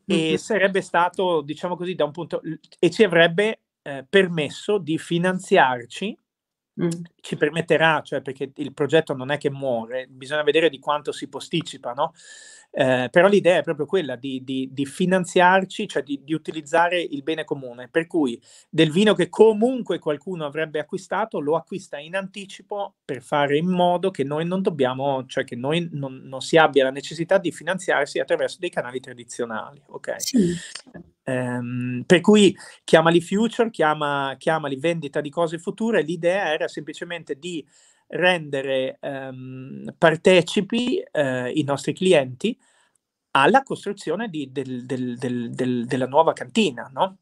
e 0.07 0.39
sarebbe 0.39 0.81
stato, 0.81 1.43
diciamo 1.43 1.77
così, 1.77 1.95
da 1.95 2.05
un 2.05 2.13
punto 2.13 2.41
e 2.79 2.91
ci 2.91 3.05
avrebbe 3.05 3.61
eh, 3.83 4.07
permesso 4.09 4.79
di 4.79 4.99
finanziarci 4.99 6.17
Mm. 6.79 6.91
ci 7.23 7.37
permetterà, 7.37 8.03
cioè 8.03 8.21
perché 8.21 8.51
il 8.57 8.75
progetto 8.75 9.15
non 9.15 9.31
è 9.31 9.39
che 9.39 9.51
muore, 9.51 10.07
bisogna 10.09 10.43
vedere 10.43 10.69
di 10.69 10.79
quanto 10.79 11.11
si 11.11 11.27
posticipa, 11.27 11.93
no? 11.93 12.13
Eh, 12.71 13.09
però 13.11 13.29
l'idea 13.29 13.57
è 13.57 13.63
proprio 13.63 13.87
quella 13.87 14.17
di, 14.17 14.45
di, 14.45 14.69
di 14.71 14.85
finanziarci, 14.85 15.89
cioè 15.89 16.03
di, 16.03 16.21
di, 16.23 16.35
utilizzare 16.35 17.01
il 17.01 17.23
bene 17.23 17.45
comune, 17.45 17.89
per 17.89 18.07
cui 18.07 18.39
del 18.69 18.91
vino 18.91 19.15
che 19.15 19.31
comunque 19.31 19.99
qualcuno 19.99 20.45
avrebbe 20.45 20.79
acquistato 20.79 21.41
lo 21.41 21.57
acquista 21.57 21.97
in 21.97 22.15
anticipo 22.15 22.97
per 23.03 23.23
fare 23.23 23.57
in 23.57 23.69
modo 23.69 24.11
che 24.11 24.25
noi 24.25 24.45
non 24.45 24.61
dobbiamo, 24.61 25.25
cioè 25.25 25.45
che 25.45 25.57
noi 25.57 25.89
non, 25.93 26.21
non 26.25 26.43
si 26.43 26.59
abbia 26.59 26.85
la 26.85 26.91
necessità 26.91 27.39
di 27.39 27.51
finanziarsi 27.51 28.19
attraverso 28.19 28.59
dei 28.61 28.69
canali 28.69 29.01
tradizionali. 29.01 29.81
Ok. 29.87 30.21
Sì. 30.21 30.55
Um, 31.29 32.05
per 32.07 32.21
cui 32.21 32.57
chiamali 32.85 33.21
future, 33.21 33.71
chiama, 33.71 34.37
chiamali 34.39 34.77
vendita 34.77 35.21
di 35.21 35.29
cose 35.29 35.59
future, 35.59 36.03
l'idea 36.03 36.53
era 36.53 36.69
semplicemente 36.69 37.37
di 37.37 37.67
rendere 38.09 38.99
um, 39.01 39.93
partecipi 39.99 41.03
uh, 41.13 41.47
i 41.53 41.65
nostri 41.65 41.93
clienti 41.93 42.57
alla 43.33 43.63
costruzione 43.65 44.29
di, 44.29 44.51
del, 44.53 44.87
del, 44.87 45.17
del, 45.19 45.85
della 45.87 46.07
nuova 46.07 46.33
cantina, 46.33 46.89
no? 46.93 47.19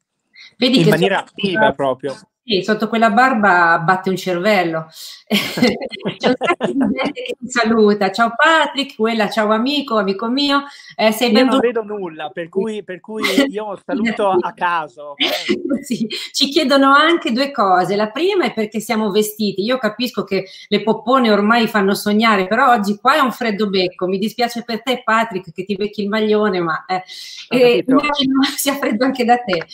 Vedi 0.57 0.83
in 0.83 0.89
maniera 0.89 1.21
attiva 1.21 1.73
proprio. 1.73 2.15
Sì, 2.47 2.61
sotto 2.63 2.89
quella 2.89 3.09
barba 3.09 3.79
batte 3.79 4.11
un 4.11 4.17
cervello. 4.17 4.87
C'è 5.27 6.29
un 6.29 6.35
sacco 6.39 6.67
di 6.67 6.77
gente 6.77 7.13
che 7.13 7.37
ti 7.39 7.49
saluta. 7.49 8.11
Ciao 8.13 8.35
Patrick, 8.37 8.97
quella 8.97 9.31
ciao 9.31 9.51
amico, 9.51 9.97
amico 9.97 10.29
mio. 10.29 10.63
Eh, 10.95 11.11
sei 11.11 11.33
io 11.33 11.43
non 11.47 11.59
vedo 11.59 11.83
nulla, 11.83 12.29
per 12.29 12.51
cui, 12.51 12.85
per 12.85 13.01
cui 13.01 13.23
io 13.49 13.81
saluto 13.83 14.29
a 14.29 14.53
caso. 14.53 15.13
Okay? 15.13 15.63
Sì. 15.85 16.07
Ci 16.33 16.49
chiedono 16.49 16.95
anche 16.95 17.31
due 17.31 17.51
cose. 17.51 17.97
La 17.97 18.11
prima 18.11 18.45
è 18.45 18.55
perché 18.55 18.81
siamo 18.81 19.11
vestiti. 19.11 19.63
Io 19.63 19.77
capisco 19.77 20.25
che 20.25 20.47
le 20.69 20.83
poppone 20.83 21.31
ormai 21.31 21.67
fanno 21.67 21.95
sognare, 21.95 22.47
però 22.47 22.73
oggi 22.73 22.97
qua 22.99 23.17
è 23.17 23.21
un 23.21 23.33
freddo 23.33 23.69
becco. 23.69 24.07
Mi 24.07 24.19
dispiace 24.19 24.65
per 24.65 24.83
te 24.83 25.03
Patrick 25.03 25.53
che 25.53 25.65
ti 25.65 25.77
becchi 25.77 26.03
il 26.03 26.09
maglione, 26.09 26.61
ma 26.61 26.85
eh, 26.87 27.03
eh, 27.49 27.85
immagino 27.87 28.43
sia 28.57 28.75
freddo 28.75 29.05
anche 29.05 29.25
da 29.25 29.39
te. 29.39 29.67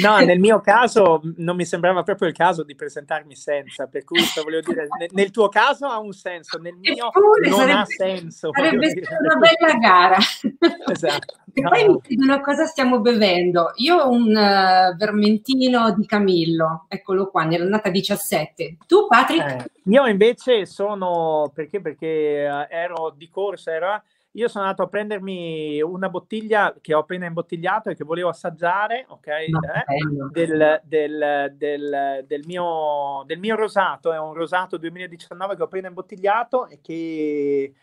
No, 0.00 0.18
nel 0.18 0.38
mio 0.38 0.60
caso 0.60 1.20
non 1.36 1.56
mi 1.56 1.64
sembrava 1.64 2.03
proprio 2.04 2.28
il 2.28 2.34
caso 2.34 2.62
di 2.62 2.76
presentarmi 2.76 3.34
senza, 3.34 3.88
per 3.88 4.04
cui 4.04 4.20
volevo 4.42 4.72
dire, 4.72 4.86
nel, 5.10 5.30
tuo 5.32 5.48
caso 5.48 5.86
ha 5.86 5.98
un 5.98 6.12
senso, 6.12 6.58
nel 6.58 6.76
mio 6.76 7.08
Eppure, 7.08 7.48
non 7.48 7.58
sarebbe, 7.58 7.80
ha 7.80 7.84
senso. 7.84 8.50
Sarebbe 8.52 8.90
stata 8.90 9.16
una 9.18 9.34
bella 9.34 9.78
gara. 9.78 10.18
Esatto. 10.94 11.34
E 11.52 11.60
no. 11.60 11.70
poi 11.70 11.88
mi 11.88 12.00
chiedono 12.00 12.40
cosa 12.40 12.66
stiamo 12.66 13.00
bevendo. 13.00 13.72
Io 13.76 13.96
ho 13.96 14.10
un 14.10 14.28
uh, 14.28 14.96
vermentino 14.96 15.92
di 15.92 16.06
Camillo, 16.06 16.86
eccolo 16.88 17.30
qua, 17.30 17.44
nell'annata 17.44 17.90
17. 17.90 18.76
Tu, 18.86 19.06
Patrick? 19.08 19.64
Eh, 19.64 19.70
io 19.84 20.06
invece 20.06 20.66
sono, 20.66 21.50
perché? 21.54 21.80
Perché 21.80 22.48
uh, 22.50 22.72
ero 22.72 23.14
di 23.16 23.28
corsa, 23.28 23.72
era 23.72 24.02
io 24.36 24.48
sono 24.48 24.64
andato 24.64 24.82
a 24.82 24.88
prendermi 24.88 25.80
una 25.82 26.08
bottiglia 26.08 26.74
che 26.80 26.92
ho 26.92 27.00
appena 27.00 27.26
imbottigliato 27.26 27.90
e 27.90 27.94
che 27.94 28.02
volevo 28.02 28.30
assaggiare, 28.30 29.04
ok? 29.08 29.26
Eh, 29.28 29.52
del, 30.32 30.80
del, 30.82 31.54
del, 31.56 32.24
del, 32.26 32.42
mio, 32.44 33.22
del 33.26 33.38
mio 33.38 33.54
rosato, 33.54 34.12
è 34.12 34.18
un 34.18 34.34
rosato 34.34 34.76
2019 34.76 35.54
che 35.54 35.62
ho 35.62 35.66
appena 35.66 35.86
imbottigliato 35.86 36.66
e 36.66 36.80
che 36.82 37.74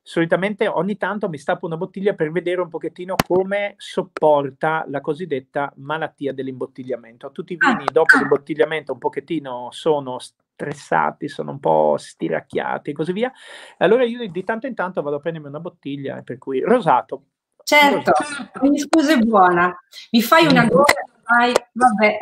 solitamente 0.00 0.68
ogni 0.68 0.96
tanto 0.96 1.28
mi 1.28 1.36
stappo 1.36 1.66
una 1.66 1.76
bottiglia 1.76 2.14
per 2.14 2.30
vedere 2.30 2.60
un 2.60 2.68
pochettino 2.68 3.16
come 3.26 3.74
sopporta 3.76 4.84
la 4.86 5.00
cosiddetta 5.00 5.72
malattia 5.78 6.32
dell'imbottigliamento. 6.32 7.32
Tutti 7.32 7.54
i 7.54 7.56
vini 7.56 7.84
ah. 7.86 7.92
dopo 7.92 8.16
l'imbottigliamento 8.16 8.92
un 8.92 8.98
pochettino 8.98 9.68
sono 9.72 10.18
stressati, 10.58 11.28
sono 11.28 11.52
un 11.52 11.60
po' 11.60 11.94
stiracchiati 11.96 12.90
e 12.90 12.92
così 12.92 13.12
via. 13.12 13.30
Allora 13.78 14.04
io 14.04 14.28
di 14.28 14.44
tanto 14.44 14.66
in 14.66 14.74
tanto 14.74 15.00
vado 15.02 15.16
a 15.16 15.20
prendermi 15.20 15.46
una 15.48 15.60
bottiglia, 15.60 16.20
per 16.22 16.38
cui 16.38 16.60
rosato. 16.60 17.22
Certo, 17.62 18.12
rosato. 18.18 18.66
ogni 18.66 18.78
scusa 18.80 19.12
è 19.12 19.18
buona. 19.18 19.72
Mi 20.10 20.20
fai 20.20 20.46
una 20.46 20.66
gola, 20.66 20.84
vai, 21.24 21.52
vabbè. 21.72 22.18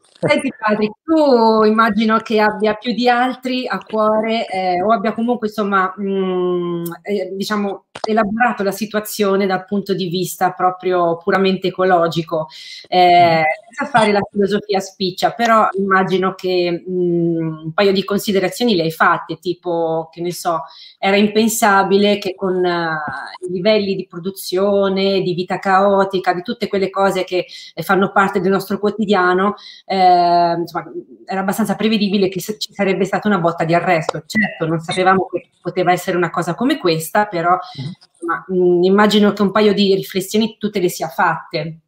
Senti 0.20 0.52
Patrick, 0.56 0.92
tu 1.02 1.62
immagino 1.64 2.18
che 2.18 2.40
abbia 2.40 2.74
più 2.74 2.92
di 2.92 3.08
altri 3.08 3.66
a 3.66 3.78
cuore 3.78 4.46
eh, 4.48 4.82
o 4.82 4.92
abbia 4.92 5.14
comunque 5.14 5.48
insomma 5.48 5.94
mh, 5.96 6.02
mm, 6.02 6.84
eh, 7.02 7.30
diciamo 7.34 7.86
elaborato 8.02 8.62
la 8.62 8.70
situazione 8.70 9.46
dal 9.46 9.64
punto 9.64 9.94
di 9.94 10.08
vista 10.08 10.52
proprio 10.52 11.16
puramente 11.18 11.68
ecologico, 11.68 12.48
eh, 12.88 13.42
senza 13.70 13.90
fare 13.90 14.12
la 14.12 14.20
filosofia 14.30 14.80
spiccia, 14.80 15.32
però 15.32 15.68
immagino 15.78 16.34
che 16.34 16.82
mh, 16.86 16.92
mm, 16.92 17.58
un 17.64 17.72
paio 17.72 17.92
di 17.92 18.04
considerazioni 18.04 18.74
le 18.74 18.82
hai 18.82 18.90
fatte, 18.90 19.38
tipo 19.38 20.08
che 20.12 20.20
ne 20.20 20.32
so, 20.32 20.62
era 20.98 21.16
impensabile 21.16 22.18
che 22.18 22.34
con 22.34 22.56
uh, 22.56 23.46
i 23.46 23.52
livelli 23.52 23.94
di 23.94 24.06
produzione, 24.06 25.20
di 25.20 25.34
vita 25.34 25.58
caotica, 25.58 26.32
di 26.34 26.42
tutte 26.42 26.68
quelle 26.68 26.90
cose 26.90 27.24
che 27.24 27.46
eh, 27.74 27.82
fanno 27.82 28.12
parte 28.12 28.40
del 28.40 28.50
nostro 28.52 28.78
quotidiano, 28.78 29.54
eh, 29.84 30.09
insomma, 30.58 30.90
era 31.26 31.40
abbastanza 31.40 31.74
prevedibile 31.74 32.28
che 32.28 32.40
ci 32.40 32.72
sarebbe 32.72 33.04
stata 33.04 33.28
una 33.28 33.38
botta 33.38 33.64
di 33.64 33.74
arresto. 33.74 34.22
Certo, 34.26 34.66
non 34.66 34.80
sapevamo 34.80 35.26
che 35.26 35.50
poteva 35.60 35.92
essere 35.92 36.16
una 36.16 36.30
cosa 36.30 36.54
come 36.54 36.78
questa, 36.78 37.26
però 37.26 37.58
insomma, 37.76 38.44
mh, 38.46 38.54
mm, 38.54 38.82
immagino 38.84 39.32
che 39.32 39.42
un 39.42 39.50
paio 39.50 39.72
di 39.72 39.94
riflessioni 39.94 40.56
tutte 40.58 40.80
le 40.80 40.88
sia 40.88 41.08
fatte. 41.08 41.80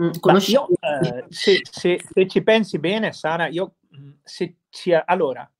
Mm, 0.00 0.10
io, 0.46 0.68
eh, 0.80 1.24
se, 1.28 1.60
se, 1.68 2.00
se, 2.12 2.26
ci 2.28 2.42
pensi 2.42 2.78
bene, 2.78 3.12
Sara, 3.12 3.48
io 3.48 3.74
mm, 3.96 4.10
se 4.22 4.56
ci, 4.70 4.92
allora 4.92 5.50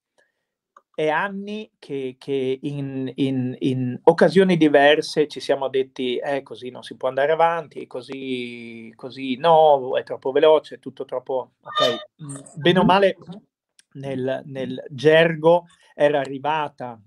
è 0.98 1.10
anni 1.10 1.70
che, 1.78 2.16
che 2.18 2.58
in, 2.60 3.08
in, 3.14 3.54
in, 3.60 4.00
occasioni 4.02 4.56
diverse 4.56 5.28
ci 5.28 5.38
siamo 5.38 5.68
detti 5.68 6.16
eh, 6.16 6.42
così 6.42 6.70
non 6.70 6.82
si 6.82 6.96
può 6.96 7.06
andare 7.06 7.30
avanti, 7.30 7.86
così, 7.86 8.92
così 8.96 9.36
no, 9.36 9.96
è 9.96 10.02
troppo 10.02 10.32
veloce, 10.32 10.74
è 10.74 10.78
tutto 10.80 11.04
troppo... 11.04 11.52
Ok, 11.60 12.56
bene 12.56 12.78
o 12.80 12.82
male 12.82 13.16
nel, 13.92 14.42
nel 14.46 14.82
gergo 14.90 15.66
era 15.94 16.18
arrivata, 16.18 17.00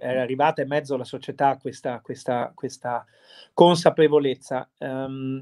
era 0.00 0.22
arrivata 0.22 0.62
in 0.62 0.68
mezzo 0.68 0.94
alla 0.96 1.04
società 1.04 1.56
questa, 1.56 2.00
questa, 2.00 2.50
questa 2.52 3.06
consapevolezza. 3.54 4.68
Um, 4.78 5.40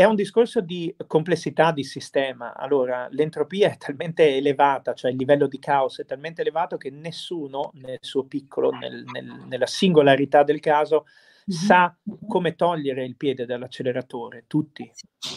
è 0.00 0.04
un 0.04 0.14
discorso 0.14 0.62
di 0.62 0.94
complessità 1.06 1.72
di 1.72 1.84
sistema. 1.84 2.56
Allora, 2.56 3.06
l'entropia 3.10 3.70
è 3.70 3.76
talmente 3.76 4.34
elevata, 4.34 4.94
cioè 4.94 5.10
il 5.10 5.18
livello 5.18 5.46
di 5.46 5.58
caos 5.58 5.98
è 5.98 6.06
talmente 6.06 6.40
elevato 6.40 6.78
che 6.78 6.88
nessuno 6.88 7.70
nel 7.74 7.98
suo 8.00 8.24
piccolo, 8.24 8.70
nel, 8.70 9.04
nel, 9.12 9.44
nella 9.46 9.66
singolarità 9.66 10.42
del 10.42 10.58
caso, 10.58 11.04
mm-hmm. 11.04 11.66
sa 11.66 11.94
come 12.26 12.54
togliere 12.54 13.04
il 13.04 13.14
piede 13.18 13.44
dall'acceleratore. 13.44 14.44
Tutti, 14.46 14.90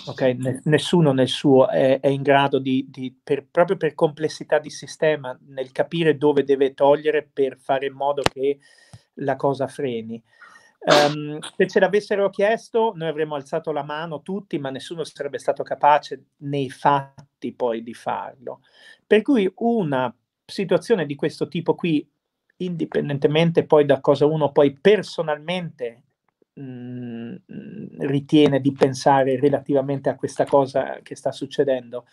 ok? 0.05 0.61
nessuno 0.63 1.11
nel 1.11 1.27
suo 1.27 1.67
è, 1.67 1.99
è 1.99 2.07
in 2.07 2.21
grado 2.21 2.57
di, 2.57 2.87
di 2.89 3.13
per, 3.21 3.45
proprio 3.51 3.75
per 3.75 3.93
complessità 3.93 4.59
di 4.59 4.69
sistema, 4.69 5.37
nel 5.47 5.73
capire 5.73 6.15
dove 6.15 6.45
deve 6.45 6.73
togliere 6.73 7.29
per 7.33 7.57
fare 7.59 7.87
in 7.87 7.93
modo 7.95 8.21
che 8.21 8.59
la 9.15 9.35
cosa 9.35 9.67
freni. 9.67 10.23
Um, 10.85 11.39
se 11.55 11.67
ce 11.67 11.79
l'avessero 11.79 12.29
chiesto, 12.29 12.91
noi 12.95 13.07
avremmo 13.07 13.35
alzato 13.35 13.71
la 13.71 13.83
mano 13.83 14.21
tutti, 14.21 14.57
ma 14.59 14.69
nessuno 14.69 15.05
sarebbe 15.05 15.39
stato 15.39 15.63
capace 15.63 16.25
nei 16.37 16.69
fatti 16.69 17.53
poi 17.53 17.83
di 17.83 17.93
farlo. 17.93 18.61
Per 19.07 19.21
cui 19.21 19.49
una 19.57 20.13
situazione 20.45 21.05
di 21.05 21.15
questo 21.15 21.47
tipo 21.47 21.75
qui, 21.75 22.05
indipendentemente 22.57 23.65
poi 23.65 23.85
da 23.85 24.01
cosa 24.01 24.25
uno 24.25 24.51
poi 24.51 24.73
personalmente 24.73 26.03
mh, 26.53 26.63
mm, 26.63 27.35
ritiene 27.99 28.59
di 28.59 28.73
pensare 28.73 29.39
relativamente 29.39 30.09
a 30.09 30.15
questa 30.15 30.43
cosa 30.45 30.99
che 31.01 31.15
sta 31.15 31.31
succedendo, 31.31 32.05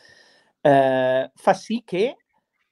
eh, 0.60 1.30
fa 1.34 1.54
sì 1.54 1.82
che 1.84 2.16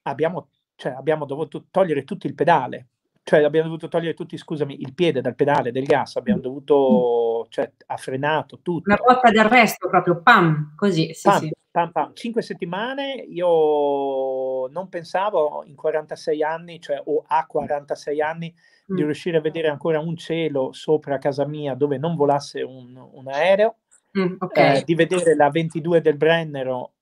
abbiamo, 0.03 0.49
cioè, 0.77 0.93
abbiamo 0.93 1.25
dovuto 1.25 1.67
togliere 1.71 2.05
tutto 2.05 2.29
il 2.29 2.35
pedale 2.35 2.87
cioè 3.29 3.43
abbiamo 3.43 3.67
dovuto 3.67 3.89
togliere 3.89 4.15
tutti, 4.15 4.39
scusami, 4.39 4.81
il 4.81 4.95
piede 4.95 5.21
dal 5.21 5.35
pedale 5.35 5.71
del 5.71 5.85
gas, 5.85 6.17
abbiamo 6.17 6.41
dovuto, 6.41 7.47
cioè 7.51 7.71
ha 7.85 7.97
frenato 7.99 8.61
tutto. 8.63 8.89
Una 8.89 8.97
botta 8.97 9.31
d'arresto 9.31 9.87
proprio, 9.87 10.23
pam, 10.23 10.73
così, 10.75 11.13
sì, 11.13 11.29
pam, 11.29 11.39
sì. 11.41 11.53
Pam, 11.71 11.93
pam. 11.93 12.15
Cinque 12.15 12.41
settimane, 12.41 13.17
io 13.29 14.67
non 14.69 14.89
pensavo 14.89 15.63
in 15.67 15.75
46 15.75 16.43
anni, 16.43 16.81
cioè 16.81 17.03
o 17.05 17.23
a 17.27 17.45
46 17.45 18.23
anni, 18.23 18.55
mm. 18.91 18.97
di 18.97 19.03
riuscire 19.03 19.37
a 19.37 19.43
vedere 19.43 19.69
ancora 19.69 20.01
un 20.01 20.17
cielo 20.17 20.73
sopra 20.73 21.19
casa 21.19 21.45
mia 21.47 21.75
dove 21.75 21.99
non 21.99 22.17
volasse 22.17 22.63
un, 22.63 22.97
un 22.97 23.29
aereo, 23.29 23.77
mm, 24.19 24.37
okay. 24.39 24.79
eh, 24.79 24.85
di 24.85 24.95
vedere 24.95 25.37
la 25.37 25.51
22 25.51 26.01
del 26.01 26.17
Brennero 26.17 26.93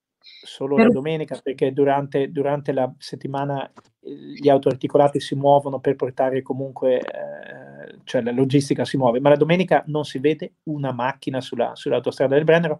solo 0.42 0.76
per... 0.76 0.86
la 0.86 0.92
domenica 0.92 1.38
perché 1.42 1.72
durante, 1.72 2.30
durante, 2.30 2.72
la 2.72 2.92
settimana 2.98 3.70
gli 4.00 4.48
autoarticolati 4.48 5.20
si 5.20 5.34
muovono 5.34 5.80
per 5.80 5.96
portare 5.96 6.42
comunque, 6.42 6.98
eh, 6.98 7.98
cioè 8.04 8.22
la 8.22 8.30
logistica 8.30 8.84
si 8.84 8.96
muove, 8.96 9.20
ma 9.20 9.30
la 9.30 9.36
domenica 9.36 9.82
non 9.86 10.04
si 10.04 10.18
vede 10.18 10.54
una 10.64 10.92
macchina 10.92 11.40
sulla, 11.40 11.74
sull'autostrada 11.74 12.34
del 12.34 12.44
Brennero. 12.44 12.78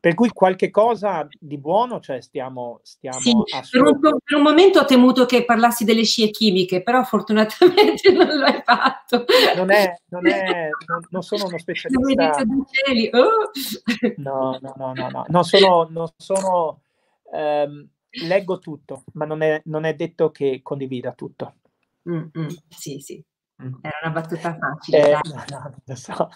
Per 0.00 0.14
cui 0.14 0.30
qualche 0.30 0.70
cosa 0.70 1.28
di 1.38 1.58
buono, 1.58 2.00
cioè 2.00 2.22
stiamo... 2.22 2.80
stiamo 2.82 3.20
sì, 3.20 3.32
per, 3.70 3.82
un, 3.82 4.00
per, 4.00 4.36
un, 4.36 4.42
momento 4.42 4.80
ho 4.80 4.84
temuto 4.86 5.26
che 5.26 5.44
parlassi 5.44 5.84
delle 5.84 6.04
scie 6.04 6.30
chimiche, 6.30 6.82
però 6.82 7.04
fortunatamente 7.04 8.10
non 8.12 8.38
lo 8.38 8.44
hai 8.46 8.62
fatto. 8.64 9.26
Non, 9.56 9.70
è, 9.70 9.94
non, 10.08 10.26
è, 10.26 10.70
non, 10.86 11.06
non 11.10 11.22
sono 11.22 11.44
uno 11.46 11.58
specialista... 11.60 12.44
Oh. 13.12 13.50
No, 14.16 14.58
no, 14.60 14.74
no, 14.76 14.92
no, 14.94 15.08
no, 15.10 15.24
non 15.28 15.44
sono... 15.44 15.86
Non 15.90 16.08
sono 16.16 16.80
ehm, 17.32 17.88
leggo 18.26 18.58
tutto, 18.58 19.04
ma 19.12 19.24
non 19.24 19.42
è, 19.42 19.60
non 19.66 19.84
è 19.84 19.94
detto 19.94 20.30
che 20.30 20.60
condivida 20.62 21.12
tutto. 21.12 21.54
Mm, 22.08 22.24
mm, 22.36 22.48
sì, 22.68 22.98
sì. 22.98 23.22
Era 23.82 23.98
una 24.02 24.12
battuta 24.12 24.56
facile. 24.56 25.10
Eh, 25.10 25.18
no, 25.50 25.74
no, 25.84 25.94
so. 25.94 26.28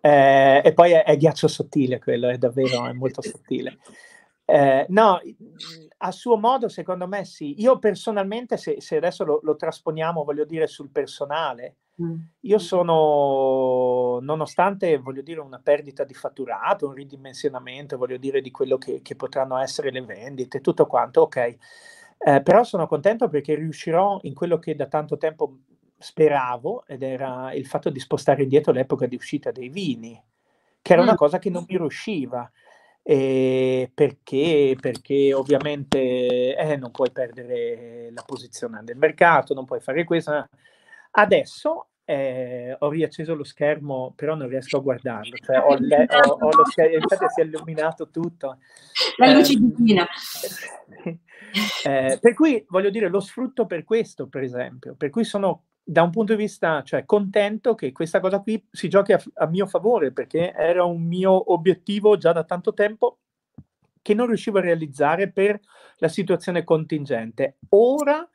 Eh, 0.00 0.62
e 0.64 0.72
poi 0.72 0.92
è, 0.92 1.04
è, 1.04 1.16
ghiaccio 1.16 1.48
sottile 1.48 1.98
quello, 1.98 2.28
è 2.28 2.38
davvero 2.38 2.86
è 2.86 2.92
molto 2.92 3.22
sottile. 3.22 3.78
Eh, 4.46 4.84
no, 4.90 5.20
a 5.98 6.10
suo 6.10 6.36
modo, 6.36 6.68
secondo 6.68 7.06
me 7.06 7.24
sì. 7.24 7.60
Io 7.60 7.78
personalmente, 7.78 8.56
se, 8.56 8.80
se 8.80 8.96
adesso 8.96 9.24
lo, 9.24 9.40
lo, 9.42 9.56
trasponiamo, 9.56 10.24
voglio 10.24 10.44
dire, 10.44 10.66
sul 10.66 10.90
personale, 10.90 11.76
mm. 12.02 12.14
io 12.40 12.58
sono, 12.58 14.18
nonostante, 14.20 14.98
voglio 14.98 15.22
dire, 15.22 15.40
una 15.40 15.60
perdita 15.62 16.04
di 16.04 16.14
fatturato, 16.14 16.88
un 16.88 16.94
ridimensionamento, 16.94 17.96
voglio 17.96 18.18
dire, 18.18 18.40
di 18.40 18.50
quello 18.50 18.76
che, 18.76 19.00
che 19.00 19.16
potranno 19.16 19.56
essere 19.58 19.90
le 19.90 20.02
vendite, 20.02 20.60
tutto 20.60 20.86
quanto, 20.86 21.22
ok. 21.22 21.56
Eh, 22.26 22.42
però 22.42 22.64
sono 22.64 22.86
contento 22.86 23.28
perché 23.28 23.54
riuscirò 23.54 24.18
in 24.22 24.34
quello 24.34 24.58
che 24.58 24.74
da 24.74 24.86
tanto 24.86 25.18
tempo 25.18 25.58
speravo, 25.98 26.84
ed 26.86 27.02
era 27.02 27.52
il 27.52 27.66
fatto 27.66 27.90
di 27.90 28.00
spostare 28.00 28.42
indietro 28.42 28.72
l'epoca 28.72 29.06
di 29.06 29.16
uscita 29.16 29.50
dei 29.50 29.68
vini, 29.68 30.20
che 30.80 30.92
era 30.92 31.02
una 31.02 31.12
mm. 31.12 31.16
cosa 31.16 31.38
che 31.38 31.50
non 31.50 31.64
mi 31.68 31.76
riusciva. 31.76 32.50
Eh, 33.02 33.90
perché? 33.92 34.76
Perché 34.80 35.34
ovviamente 35.34 36.56
eh, 36.56 36.76
non 36.76 36.90
puoi 36.90 37.10
perdere 37.10 38.10
la 38.12 38.22
posizione 38.22 38.80
del 38.82 38.96
mercato, 38.96 39.54
non 39.54 39.66
puoi 39.66 39.80
fare 39.80 40.04
questo. 40.04 40.48
Adesso 41.10 41.88
eh, 42.06 42.76
ho 42.78 42.88
riacceso 42.90 43.34
lo 43.34 43.44
schermo, 43.44 44.12
però 44.14 44.34
non 44.34 44.48
riesco 44.48 44.78
a 44.78 44.80
guardarlo. 44.80 45.36
Cioè, 45.36 45.58
ho, 45.58 45.76
le, 45.78 46.06
ho, 46.08 46.30
ho 46.32 46.50
lo 46.56 46.64
schermo, 46.66 46.96
infatti 46.96 47.26
si 47.28 47.40
è 47.40 47.44
illuminato 47.44 48.10
tutto. 48.10 48.58
La 49.16 49.32
luce 49.32 49.52
eh, 49.54 49.58
divina. 49.58 50.06
Eh, 51.84 52.18
per 52.20 52.34
cui 52.34 52.64
voglio 52.68 52.90
dire, 52.90 53.08
lo 53.08 53.20
sfrutto 53.20 53.64
per 53.64 53.84
questo, 53.84 54.26
per 54.26 54.42
esempio. 54.42 54.96
Per 54.96 55.08
cui 55.08 55.22
sono 55.22 55.66
da 55.86 56.02
un 56.02 56.10
punto 56.10 56.34
di 56.34 56.42
vista, 56.42 56.82
cioè 56.82 57.04
contento 57.04 57.74
che 57.74 57.92
questa 57.92 58.18
cosa 58.18 58.40
qui 58.40 58.64
si 58.70 58.88
giochi 58.88 59.12
a, 59.12 59.22
a, 59.34 59.46
mio 59.46 59.66
favore, 59.66 60.12
perché 60.12 60.52
era 60.52 60.84
un 60.84 61.02
mio 61.02 61.52
obiettivo 61.52 62.16
già 62.16 62.32
da 62.32 62.44
tanto 62.44 62.72
tempo 62.72 63.18
che 64.00 64.14
non 64.14 64.26
riuscivo 64.26 64.58
a 64.58 64.62
realizzare 64.62 65.30
per 65.30 65.60
la 65.96 66.08
situazione 66.08 66.64
contingente. 66.64 67.58
Ora 67.70 68.26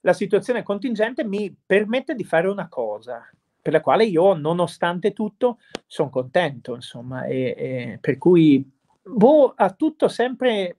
la 0.00 0.12
situazione 0.12 0.62
contingente 0.62 1.24
mi 1.24 1.54
permette 1.64 2.14
di 2.14 2.24
fare 2.24 2.48
una 2.48 2.68
cosa 2.68 3.28
per 3.62 3.72
la 3.72 3.80
quale 3.80 4.04
io, 4.04 4.34
nonostante 4.34 5.12
tutto, 5.12 5.58
sono 5.86 6.10
contento, 6.10 6.74
insomma, 6.74 7.24
e, 7.24 7.54
e 7.56 7.98
per 8.00 8.16
cui 8.16 8.64
boh, 9.02 9.54
ha 9.56 9.72
tutto 9.72 10.06
sempre, 10.06 10.78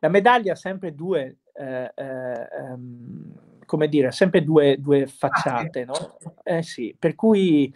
la 0.00 0.08
medaglia 0.08 0.52
ha 0.52 0.56
sempre 0.56 0.94
due, 0.94 1.38
eh, 1.54 1.92
eh, 1.94 2.48
um, 2.72 3.32
come 3.66 3.88
dire, 3.88 4.10
sempre 4.12 4.42
due, 4.42 4.76
due 4.78 5.06
facciate, 5.06 5.84
no? 5.84 6.16
Eh 6.42 6.62
sì, 6.62 6.96
per 6.98 7.14
cui, 7.14 7.72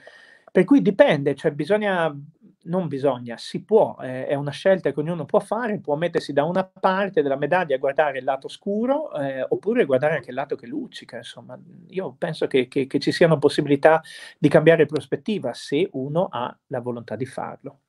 per 0.50 0.64
cui 0.64 0.80
dipende, 0.80 1.34
cioè 1.34 1.50
bisogna, 1.50 2.16
non 2.64 2.88
bisogna, 2.88 3.36
si 3.36 3.62
può, 3.62 3.96
eh, 4.00 4.26
è 4.26 4.34
una 4.34 4.50
scelta 4.50 4.92
che 4.92 5.00
ognuno 5.00 5.24
può 5.24 5.40
fare, 5.40 5.80
può 5.80 5.96
mettersi 5.96 6.32
da 6.32 6.44
una 6.44 6.64
parte 6.64 7.22
della 7.22 7.36
medaglia 7.36 7.74
a 7.74 7.78
guardare 7.78 8.18
il 8.18 8.24
lato 8.24 8.48
scuro 8.48 9.12
eh, 9.14 9.44
oppure 9.48 9.84
guardare 9.84 10.16
anche 10.16 10.30
il 10.30 10.36
lato 10.36 10.56
che 10.56 10.66
luccica, 10.66 11.18
insomma, 11.18 11.58
io 11.88 12.14
penso 12.16 12.46
che, 12.46 12.68
che, 12.68 12.86
che 12.86 12.98
ci 12.98 13.12
siano 13.12 13.38
possibilità 13.38 14.02
di 14.38 14.48
cambiare 14.48 14.86
prospettiva 14.86 15.52
se 15.54 15.88
uno 15.92 16.28
ha 16.30 16.56
la 16.68 16.80
volontà 16.80 17.16
di 17.16 17.26
farlo. 17.26 17.80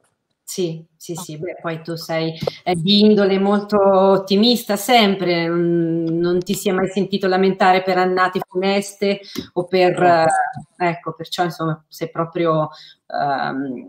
Sì, 0.52 0.86
sì, 0.98 1.16
sì, 1.16 1.38
beh, 1.38 1.60
poi 1.62 1.82
tu 1.82 1.96
sei 1.96 2.38
eh, 2.66 2.76
di 2.76 3.00
indole 3.00 3.40
molto 3.40 3.78
ottimista 3.80 4.76
sempre, 4.76 5.48
non, 5.48 6.04
non 6.04 6.40
ti 6.40 6.56
si 6.56 6.68
è 6.68 6.74
mai 6.74 6.90
sentito 6.90 7.28
lamentare 7.28 7.82
per 7.84 7.98
annate 7.98 8.42
funeste 8.46 9.22
o 9.54 9.64
per, 9.64 10.04
eh, 10.04 10.28
ecco, 10.76 11.14
perciò 11.14 11.46
insomma 11.46 11.82
sei 11.88 12.12
proprio 12.12 12.68
ehm, 13.08 13.88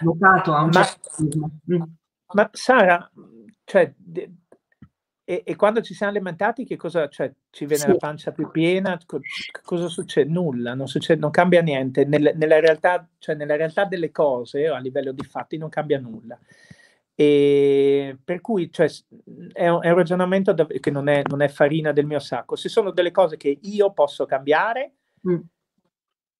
votato 0.00 0.52
a 0.52 0.60
un 0.64 0.70
ma, 0.74 0.84
certo 0.84 1.10
mm. 1.72 1.82
Ma 2.34 2.50
Sara, 2.52 3.10
cioè, 3.64 3.94
e, 5.30 5.42
e, 5.44 5.56
quando 5.56 5.82
ci 5.82 5.92
siamo 5.92 6.12
alimentati, 6.12 6.64
che 6.64 6.76
cosa, 6.76 7.06
cioè, 7.08 7.30
ci 7.50 7.66
viene 7.66 7.82
sì. 7.82 7.88
la 7.88 7.96
pancia 7.96 8.32
più 8.32 8.50
piena? 8.50 8.98
Co- 9.04 9.20
cosa 9.62 9.86
succede? 9.88 10.30
Nulla, 10.30 10.72
non, 10.72 10.88
succede, 10.88 11.20
non 11.20 11.30
cambia 11.30 11.60
niente. 11.60 12.06
Nel, 12.06 12.32
nella, 12.34 12.60
realtà, 12.60 13.06
cioè, 13.18 13.34
nella 13.34 13.54
realtà 13.54 13.84
delle 13.84 14.10
cose, 14.10 14.68
a 14.68 14.78
livello 14.78 15.12
di 15.12 15.22
fatti, 15.24 15.58
non 15.58 15.68
cambia 15.68 16.00
nulla. 16.00 16.38
E 17.14 18.16
per 18.24 18.40
cui 18.40 18.72
cioè, 18.72 18.88
è, 19.52 19.68
un, 19.68 19.82
è, 19.82 19.90
un, 19.90 19.96
ragionamento 19.96 20.54
da, 20.54 20.64
che 20.64 20.90
non 20.90 21.08
è, 21.08 21.20
non 21.28 21.42
è, 21.42 21.48
farina 21.48 21.92
del 21.92 22.06
mio 22.06 22.20
sacco. 22.20 22.56
Se 22.56 22.70
sono 22.70 22.90
delle 22.90 23.10
cose 23.10 23.36
che 23.36 23.58
io 23.60 23.92
posso 23.92 24.24
cambiare, 24.24 24.94
mm. 25.28 25.40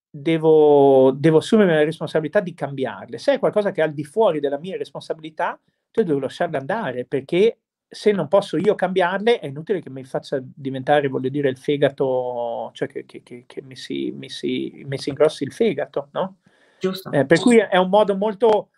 devo, 0.09 1.11
devo 1.15 1.37
assumermi 1.37 1.73
la 1.73 1.83
responsabilità 1.83 2.39
di 2.39 2.55
cambiarle. 2.55 3.19
Se 3.19 3.33
è 3.33 3.39
qualcosa 3.39 3.69
che 3.69 3.81
è 3.81 3.83
al 3.83 3.93
di 3.93 4.03
fuori 4.03 4.39
della 4.39 4.57
mia 4.57 4.77
responsabilità, 4.77 5.59
io 5.91 6.03
devo 6.03 6.17
lasciarle 6.17 6.57
andare 6.57 7.05
perché 7.05 7.59
se 7.91 8.11
non 8.11 8.27
posso 8.27 8.55
io 8.57 8.75
cambiarle, 8.75 9.39
è 9.39 9.47
inutile 9.47 9.81
che 9.81 9.89
mi 9.89 10.03
faccia 10.03 10.39
diventare, 10.41 11.07
voglio 11.07 11.29
dire, 11.29 11.49
il 11.49 11.57
fegato, 11.57 12.69
cioè 12.73 12.87
che, 12.87 13.03
che, 13.05 13.23
che, 13.23 13.45
che 13.47 13.61
mi, 13.63 13.75
si, 13.75 14.11
mi, 14.15 14.29
si, 14.29 14.83
mi, 14.85 14.99
si, 14.99 15.09
ingrossi 15.09 15.43
il 15.43 15.51
fegato, 15.51 16.09
no? 16.11 16.37
Giusto. 16.79 17.11
Eh, 17.11 17.25
per 17.25 17.39
cui 17.39 17.57
è 17.57 17.77
un 17.77 17.89
modo 17.89 18.15
molto 18.15 18.69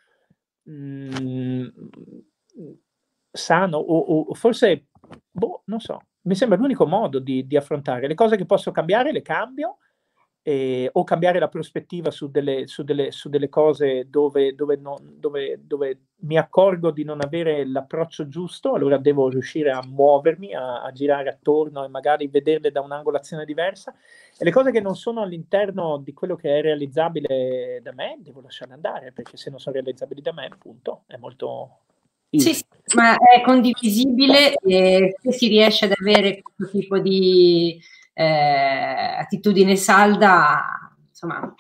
mh, 0.63 1.17
mm, 1.21 1.67
sano, 3.29 3.77
o, 3.77 4.23
o, 4.29 4.33
forse, 4.33 4.87
boh, 5.29 5.63
non 5.65 5.81
so, 5.81 5.99
mi 6.21 6.35
sembra 6.35 6.57
l'unico 6.57 6.85
modo 6.87 7.19
di, 7.19 7.45
di 7.45 7.57
affrontare. 7.57 8.07
Le 8.07 8.15
cose 8.15 8.37
che 8.37 8.45
posso 8.45 8.71
cambiare 8.71 9.11
le 9.11 9.21
cambio, 9.21 9.79
eh, 10.43 10.89
o 10.91 11.03
cambiare 11.03 11.37
la 11.37 11.49
prospettiva 11.49 12.09
su 12.09 12.31
delle, 12.31 12.65
su 12.65 12.83
delle, 12.83 13.11
su 13.11 13.29
delle 13.29 13.47
cose 13.47 14.09
dove, 14.09 14.55
dove, 14.55 14.75
non, 14.75 15.15
dove, 15.19 15.59
dove, 15.61 15.99
mi 16.21 16.37
accorgo 16.37 16.91
di 16.91 17.03
non 17.03 17.19
avere 17.21 17.65
l'approccio 17.65 18.27
giusto, 18.27 18.73
allora 18.73 18.97
devo 18.97 19.29
riuscire 19.29 19.71
a 19.71 19.83
muovermi, 19.85 20.53
a, 20.53 20.83
a, 20.83 20.91
girare 20.91 21.29
attorno 21.29 21.83
e 21.83 21.89
magari 21.89 22.27
vederle 22.27 22.71
da 22.71 22.81
un'angolazione 22.81 23.45
diversa. 23.45 23.93
E 24.37 24.43
le 24.43 24.51
cose 24.51 24.71
che 24.71 24.81
non 24.81 24.95
sono 24.95 25.21
all'interno 25.21 25.97
di 25.97 26.13
quello 26.13 26.35
che 26.35 26.57
è 26.57 26.61
realizzabile 26.61 27.79
da 27.83 27.93
me, 27.93 28.17
devo 28.19 28.41
lasciarle 28.41 28.73
andare, 28.73 29.11
perché 29.11 29.37
se 29.37 29.49
non 29.49 29.59
sono 29.59 29.75
realizzabili 29.75 30.21
da 30.21 30.33
me, 30.33 30.45
appunto, 30.45 31.03
è 31.07 31.17
molto... 31.17 31.77
Sì, 32.33 32.53
sì, 32.53 32.63
ma 32.95 33.17
è 33.17 33.41
condivisibile 33.41 34.53
se 34.61 35.31
si 35.31 35.47
riesce 35.49 35.83
ad 35.83 35.93
avere 35.99 36.41
questo 36.41 36.77
tipo 36.77 36.97
di 36.97 37.77
eh, 38.13 39.15
attitudine 39.19 39.75
salda, 39.75 40.91
insomma, 41.07 41.53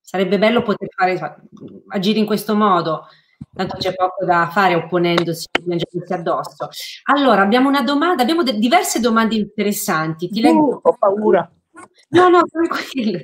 sarebbe 0.00 0.38
bello 0.38 0.62
poter 0.62 0.88
fare, 0.94 1.40
agire 1.88 2.18
in 2.18 2.26
questo 2.26 2.54
modo. 2.54 3.06
Tanto 3.52 3.76
c'è 3.76 3.94
poco 3.94 4.24
da 4.24 4.48
fare 4.50 4.74
opponendosi, 4.74 5.46
piangendosi 5.50 6.12
addosso. 6.12 6.68
Allora, 7.04 7.42
abbiamo 7.42 7.68
una 7.68 7.82
domanda, 7.82 8.22
abbiamo 8.22 8.42
de- 8.42 8.58
diverse 8.58 9.00
domande 9.00 9.36
interessanti. 9.36 10.28
Ti 10.28 10.40
leggo. 10.40 10.66
Uh, 10.66 10.80
ho 10.82 10.96
paura. 10.98 11.48
No, 12.10 12.28
no, 12.28 12.42
tranquillo, 12.44 13.18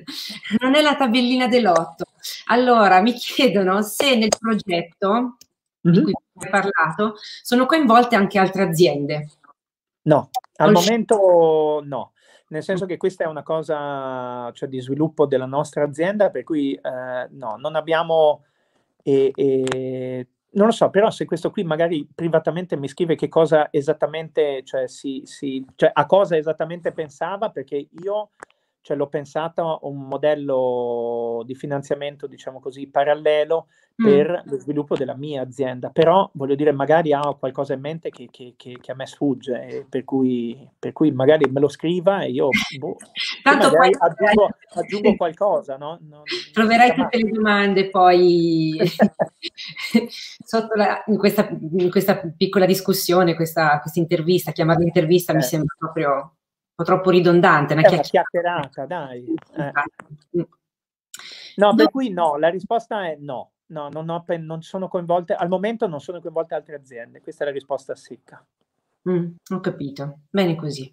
non 0.59 0.75
è 0.75 0.83
la 0.83 0.97
tabellina 0.97 1.47
dell'otto. 1.47 2.07
Allora, 2.47 3.01
mi 3.01 3.13
chiedono 3.13 3.83
se 3.83 4.17
nel 4.17 4.33
progetto 4.37 5.13
mm-hmm. 5.13 5.35
di 5.83 5.99
mhm. 5.99 6.03
cui 6.03 6.13
hai 6.41 6.51
parlato 6.51 7.15
sono 7.43 7.67
coinvolte 7.67 8.17
anche 8.17 8.39
altre 8.39 8.65
aziende. 8.65 9.31
No, 10.03 10.31
al 10.57 10.73
momento 10.73 11.83
no 11.85 12.13
nel 12.51 12.63
senso 12.63 12.87
che 12.87 12.97
questa 12.97 13.25
è 13.25 13.27
una 13.29 13.43
cosa 13.43 14.51
cioè, 14.53 14.69
di 14.69 14.81
sviluppo 14.81 15.27
della 15.27 15.47
nostra 15.47 15.85
azienda, 15.85 16.31
per 16.31 16.43
cui 16.45 16.75
eh, 16.75 17.29
no, 17.31 17.57
non 17.57 17.77
abbiamo... 17.77 18.45
E, 19.03 19.33
e, 19.35 20.27
non 20.53 20.67
lo 20.67 20.73
so, 20.73 20.91
però 20.91 21.11
se 21.11 21.27
questo 21.27 21.53
qui 21.53 21.63
magari 21.63 22.09
privatamente 22.13 22.77
mi 22.77 22.89
scrive 22.89 23.15
che 23.15 23.29
cosa 23.29 23.69
esattamente, 23.71 24.63
cioè, 24.65 24.89
si, 24.89 25.23
si, 25.25 25.65
cioè 25.77 25.91
a 25.93 26.07
cosa 26.07 26.37
esattamente 26.37 26.91
pensava, 26.91 27.51
perché 27.51 27.89
io 28.03 28.31
cioè 28.83 28.97
l'ho 28.97 29.09
pensato 29.09 29.81
un 29.83 30.07
modello 30.07 31.43
di 31.45 31.55
finanziamento, 31.55 32.27
diciamo 32.27 32.61
così, 32.61 32.89
parallelo 32.89 33.67
mm. 34.01 34.05
per 34.05 34.31
mm. 34.31 34.51
lo 34.51 34.59
sviluppo 34.59 34.97
della 34.97 35.15
mia 35.15 35.43
azienda, 35.43 35.91
però 35.91 36.29
voglio 36.35 36.55
dire, 36.55 36.73
magari 36.73 37.13
ha 37.13 37.37
qualcosa 37.39 37.75
in 37.75 37.81
mente 37.81 38.09
che, 38.11 38.29
che, 38.31 38.55
che, 38.57 38.79
che 38.81 38.93
a 38.93 38.95
me 38.95 39.07
sfugge, 39.07 39.87
per 39.89 40.05
cui, 40.05 40.69
per, 40.79 40.93
cui, 40.93 41.13
magari 41.13 41.51
me 41.51 41.61
lo 41.61 41.69
scriva 41.69 42.23
e 42.23 42.31
io 42.31 42.49
boh, 42.79 42.97
Tanto 43.43 43.71
poi 43.71 43.91
aggiungo, 43.99 44.49
aggiungo, 44.75 45.17
qualcosa, 45.17 45.77
no? 45.77 45.99
Non, 46.09 46.23
Troverai 46.53 46.95
tutte 46.95 47.19
le 47.19 47.31
domande 47.31 47.91
poi 47.91 48.79
la, 50.75 51.03
in, 51.07 51.19
questa, 51.19 51.49
in, 51.51 51.91
questa, 51.91 52.33
piccola 52.35 52.65
discussione, 52.65 53.35
questa, 53.35 53.79
questa 53.81 54.01
intervista, 54.01 54.53
chiamata 54.53 54.83
intervista, 54.83 55.33
eh. 55.33 55.37
mi 55.37 55.43
sembra 55.43 55.75
proprio 55.79 56.37
po' 56.81 56.85
troppo 56.85 57.11
ridondante. 57.11 57.75
Una, 57.75 57.89
una 57.89 58.01
chiacchierata, 58.01 58.87
dai. 58.87 59.35
Eh. 59.57 60.47
No, 61.57 61.75
per 61.75 61.91
cui 61.91 62.11
no, 62.11 62.39
la 62.39 62.49
risposta 62.49 63.07
è 63.07 63.17
no. 63.21 63.53
No, 63.67 63.89
non, 63.89 64.09
ho, 64.09 64.25
non, 64.39 64.63
sono 64.63 64.89
coinvolte, 64.89 65.35
al 65.35 65.49
momento 65.49 65.87
non 65.87 66.01
sono 66.01 66.21
coinvolte 66.21 66.55
altre 66.55 66.75
aziende, 66.75 67.21
questa 67.21 67.45
è 67.45 67.47
la 67.47 67.53
risposta 67.53 67.95
secca. 67.95 68.45
Mm, 69.09 69.29
ho 69.53 69.61
capito, 69.61 70.21
bene 70.29 70.57
così. 70.57 70.93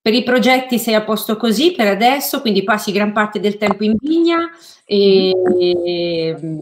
Per 0.00 0.14
i 0.14 0.22
progetti 0.22 0.78
sei 0.78 0.94
a 0.94 1.02
posto 1.02 1.36
così 1.36 1.72
per 1.72 1.88
adesso, 1.88 2.40
quindi 2.40 2.62
passi 2.62 2.92
gran 2.92 3.12
parte 3.12 3.40
del 3.40 3.56
tempo 3.56 3.82
in 3.82 3.96
vigna 3.98 4.50
e, 4.84 5.30
e 5.30 6.36
mm, 6.40 6.58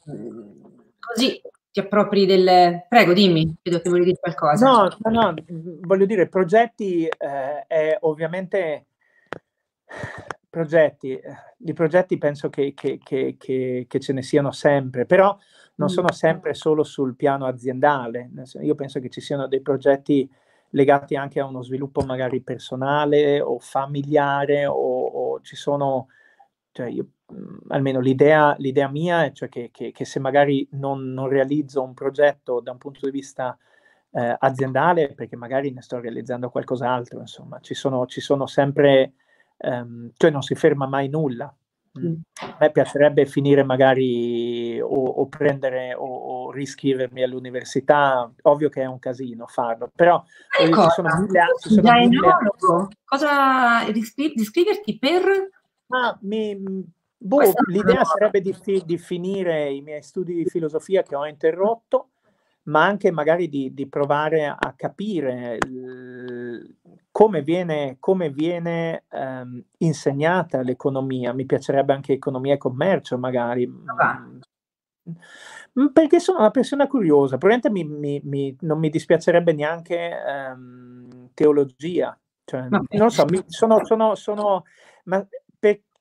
così 0.98 1.40
ti 1.70 1.80
appropri 1.80 2.26
del... 2.26 2.84
Prego, 2.88 3.12
dimmi, 3.12 3.56
vedo 3.62 3.80
che 3.80 3.88
volevi 3.88 4.06
dire 4.06 4.18
qualcosa. 4.20 4.66
No, 4.66 4.88
no, 5.10 5.10
no, 5.10 5.34
voglio 5.80 6.06
dire, 6.06 6.28
progetti 6.28 7.06
eh, 7.06 7.66
è 7.66 7.96
ovviamente... 8.00 8.86
Progetti, 10.50 11.18
di 11.56 11.72
progetti 11.72 12.18
penso 12.18 12.48
che, 12.48 12.74
che, 12.74 12.98
che, 13.04 13.36
che, 13.38 14.00
ce 14.00 14.12
ne 14.12 14.22
siano 14.22 14.50
sempre, 14.50 15.06
però 15.06 15.36
non 15.76 15.88
mm. 15.88 15.92
sono 15.92 16.10
sempre 16.10 16.54
solo 16.54 16.82
sul 16.82 17.14
piano 17.14 17.46
aziendale. 17.46 18.30
Io 18.60 18.74
penso 18.74 18.98
che 18.98 19.10
ci 19.10 19.20
siano 19.20 19.46
dei 19.46 19.60
progetti 19.60 20.28
legati 20.70 21.14
anche 21.14 21.38
a 21.38 21.44
uno 21.44 21.62
sviluppo 21.62 22.00
magari 22.02 22.40
personale 22.40 23.40
o 23.40 23.60
familiare 23.60 24.66
o, 24.66 24.74
o 24.74 25.40
ci 25.42 25.54
sono, 25.54 26.08
cioè 26.72 26.88
io 26.88 27.06
almeno 27.68 28.00
l'idea, 28.00 28.54
l'idea 28.58 28.88
mia 28.88 29.24
è 29.24 29.32
cioè 29.32 29.48
che, 29.48 29.70
che, 29.72 29.92
che 29.92 30.04
se 30.04 30.18
magari 30.18 30.66
non, 30.72 31.12
non, 31.12 31.28
realizzo 31.28 31.82
un 31.82 31.94
progetto 31.94 32.60
da 32.60 32.72
un 32.72 32.78
punto 32.78 33.00
di 33.04 33.10
vista 33.10 33.56
eh, 34.12 34.36
aziendale, 34.38 35.14
perché 35.14 35.36
magari 35.36 35.70
ne 35.72 35.82
sto 35.82 36.00
realizzando 36.00 36.50
qualcos'altro, 36.50 37.20
insomma, 37.20 37.60
ci 37.60 37.74
sono, 37.74 38.06
ci 38.06 38.20
sono 38.20 38.46
sempre, 38.46 39.12
ehm, 39.58 40.10
cioè 40.16 40.30
non 40.30 40.42
si 40.42 40.54
ferma 40.54 40.86
mai 40.86 41.08
nulla. 41.08 41.54
Mm. 41.98 42.14
A 42.42 42.56
me 42.60 42.70
piacerebbe 42.70 43.26
finire 43.26 43.64
magari 43.64 44.80
o, 44.80 44.86
o 44.88 45.26
prendere 45.26 45.92
o, 45.94 46.04
o, 46.04 46.52
riscrivermi 46.52 47.20
all'università, 47.22 48.30
ovvio 48.42 48.68
che 48.68 48.82
è 48.82 48.86
un 48.86 49.00
casino 49.00 49.46
farlo, 49.48 49.90
però 49.92 50.22
eh, 50.60 50.66
ci 50.66 50.90
sono 50.90 51.08
mille, 51.18 51.46
ci 51.60 51.68
sono 51.70 51.92
mille... 51.92 52.38
Cosa 53.04 53.80
riscriverti 53.90 54.98
per? 55.00 55.50
Ma 55.86 56.16
mi, 56.22 56.56
Boh, 57.22 57.52
l'idea 57.66 58.02
sarebbe 58.02 58.40
di, 58.40 58.54
fi- 58.54 58.82
di, 58.82 58.96
finire 58.96 59.70
i 59.70 59.82
miei 59.82 60.02
studi 60.02 60.32
di 60.32 60.46
filosofia 60.46 61.02
che 61.02 61.14
ho 61.14 61.26
interrotto, 61.26 62.08
ma 62.64 62.84
anche 62.84 63.10
magari 63.10 63.50
di, 63.50 63.74
di 63.74 63.86
provare 63.86 64.46
a 64.46 64.72
capire 64.74 65.58
l- 65.58 66.76
come 67.10 67.42
viene, 67.42 67.96
come 68.00 68.30
viene 68.30 69.04
um, 69.10 69.62
insegnata 69.78 70.62
l'economia. 70.62 71.34
Mi 71.34 71.44
piacerebbe 71.44 71.92
anche 71.92 72.14
economia 72.14 72.54
e 72.54 72.58
commercio, 72.58 73.18
magari. 73.18 73.70
Ah. 73.98 74.26
Mm, 75.78 75.86
perché 75.92 76.20
sono 76.20 76.38
una 76.38 76.50
persona 76.50 76.86
curiosa, 76.86 77.36
probabilmente 77.36 77.70
mi, 77.70 77.84
mi, 77.84 78.20
mi, 78.24 78.56
non 78.60 78.78
mi 78.78 78.88
dispiacerebbe 78.88 79.52
neanche 79.52 80.10
um, 80.54 81.28
teologia. 81.34 82.18
Cioè, 82.44 82.66
non 82.70 82.86
lo 82.88 83.08
so, 83.10 83.26
sono, 83.46 83.84
sono, 83.84 84.14
sono 84.14 84.64
ma 85.04 85.24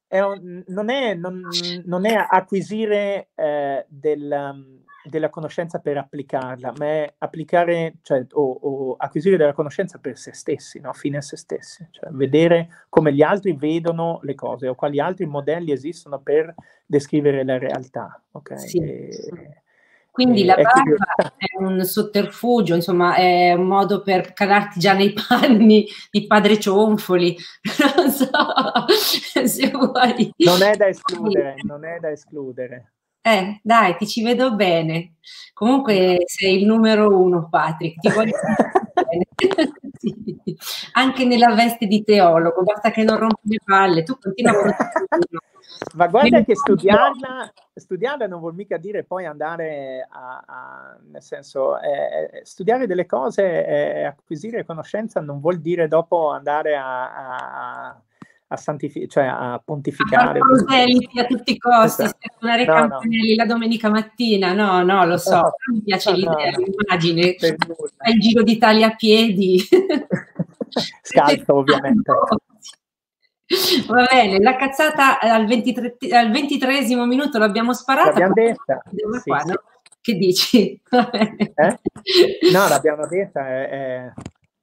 è 0.10 0.22
un, 0.22 0.64
non, 0.68 0.90
è, 0.90 1.14
non, 1.14 1.48
non, 1.86 2.06
è, 2.08 2.16
acquisire 2.16 3.30
eh, 3.36 3.86
del, 3.88 4.82
della 5.04 5.30
conoscenza 5.30 5.78
per 5.78 5.98
applicarla, 5.98 6.74
ma 6.78 6.86
è 6.86 7.14
applicare, 7.20 7.98
cioè, 8.02 8.26
o, 8.32 8.42
o, 8.42 8.96
acquisire 8.98 9.38
della 9.38 9.54
conoscenza 9.54 10.00
per 10.00 10.18
se 10.18 10.34
stessi, 10.34 10.80
no? 10.80 10.94
fine 10.94 11.18
a 11.18 11.22
se 11.22 11.38
stessi, 11.38 11.88
cioè 11.92 12.10
vedere 12.10 12.86
come 12.90 13.14
gli 13.14 13.22
altri 13.22 13.54
vedono 13.54 14.20
le 14.24 14.34
cose 14.34 14.68
o 14.68 14.74
quali 14.74 15.00
altri 15.00 15.28
modelli 15.28 15.72
esistono 15.72 16.20
per 16.20 16.56
descrivere 16.88 17.46
la 17.46 17.60
realtà. 17.60 18.20
Okay? 18.32 18.58
Sì. 18.58 18.80
E, 18.80 19.59
quindi 20.20 20.44
la 20.44 20.56
barba 20.56 21.34
è 21.38 21.64
un 21.64 21.82
sotterfugio, 21.86 22.76
insomma, 22.76 23.16
è 23.16 23.54
un 23.54 23.68
modo 23.68 24.02
per 24.02 24.34
calarti 24.34 24.78
già 24.78 24.92
nei 24.92 25.14
panni 25.14 25.88
di 26.12 26.28
padre 26.28 26.60
Cionfoli. 26.60 27.38
Non 27.96 28.12
so 28.12 28.28
se 29.48 29.70
vuoi. 29.70 30.34
Non 30.38 30.62
è 30.62 30.76
da 30.76 30.88
escludere, 30.88 31.56
non 31.64 31.86
è 31.86 32.00
da 32.00 32.12
escludere. 32.12 32.96
Eh, 33.22 33.62
dai, 33.64 33.96
ti 33.96 34.08
ci 34.08 34.22
vedo 34.22 34.56
bene. 34.56 35.16
Comunque 35.54 36.24
sei 36.26 36.60
il 36.60 36.66
numero 36.66 37.18
uno, 37.18 37.48
Patrick. 37.50 38.00
Ti 38.02 38.10
voglio 38.10 38.36
bene. 38.94 39.28
sì. 39.98 40.58
Anche 40.94 41.24
nella 41.24 41.54
veste 41.54 41.86
di 41.86 42.04
teologo, 42.04 42.62
basta 42.64 42.92
che 42.92 43.04
non 43.04 43.18
rompi 43.18 43.50
le 43.50 43.60
palle. 43.64 44.04
Tu 44.04 44.18
continua 44.20 44.52
a 44.52 45.18
Ma 45.96 46.08
guarda 46.08 46.44
che 46.44 46.56
studiarla, 46.56 47.54
studiarla, 47.80 48.28
non 48.28 48.40
vuol 48.40 48.56
mica 48.56 48.78
dire 48.78 49.04
poi 49.04 49.26
andare 49.26 50.08
a, 50.10 50.44
a 50.46 50.98
nel 51.12 51.22
senso, 51.22 51.80
eh, 51.80 52.42
studiare 52.44 52.88
delle 52.88 53.06
cose 53.06 53.66
e 53.66 54.04
acquisire 54.04 54.66
conoscenza 54.66 55.20
non 55.22 55.40
vuol 55.40 55.60
dire 55.60 55.88
dopo 55.88 56.30
andare 56.30 56.76
a, 56.76 57.88
a 57.88 58.02
a, 58.52 58.58
santifi- 58.58 59.08
cioè 59.08 59.26
a 59.26 59.62
pontificare. 59.64 60.40
A, 60.40 61.22
a 61.22 61.26
tutti 61.26 61.52
i 61.52 61.58
costi, 61.58 62.04
esatto. 62.04 62.34
suonare 62.40 62.66
no, 62.66 62.74
campanelli 62.74 63.36
no. 63.36 63.44
la 63.44 63.46
domenica 63.46 63.90
mattina, 63.90 64.54
no, 64.54 64.84
no, 64.84 65.06
lo 65.06 65.18
so, 65.18 65.36
no, 65.36 65.52
mi 65.74 65.82
piace 65.82 66.14
l'idea, 66.14 66.52
l'immagine, 66.56 67.36
fai 67.38 68.14
il 68.14 68.20
giro 68.20 68.44
d'Italia 68.44 68.88
a 68.88 68.96
piedi. 68.96 69.62
Scalzo 71.02 71.56
ovviamente. 71.56 72.12
Va 73.88 74.08
bene, 74.12 74.40
la 74.40 74.56
cazzata 74.56 75.20
al, 75.20 75.48
23, 75.48 75.98
al 76.12 76.30
ventitresimo 76.30 77.06
minuto 77.06 77.40
l'abbiamo 77.40 77.74
sparata. 77.74 78.10
L'abbiamo 78.10 78.34
detta. 78.34 78.82
Sì, 78.90 79.22
qua, 79.24 79.40
sì. 79.40 79.48
No? 79.48 79.62
Che 80.02 80.14
dici? 80.14 80.82
Eh? 80.90 81.80
No, 82.52 82.68
l'abbiamo 82.68 83.08
detta. 83.08 83.48
È, 83.48 83.70
è... 83.70 84.14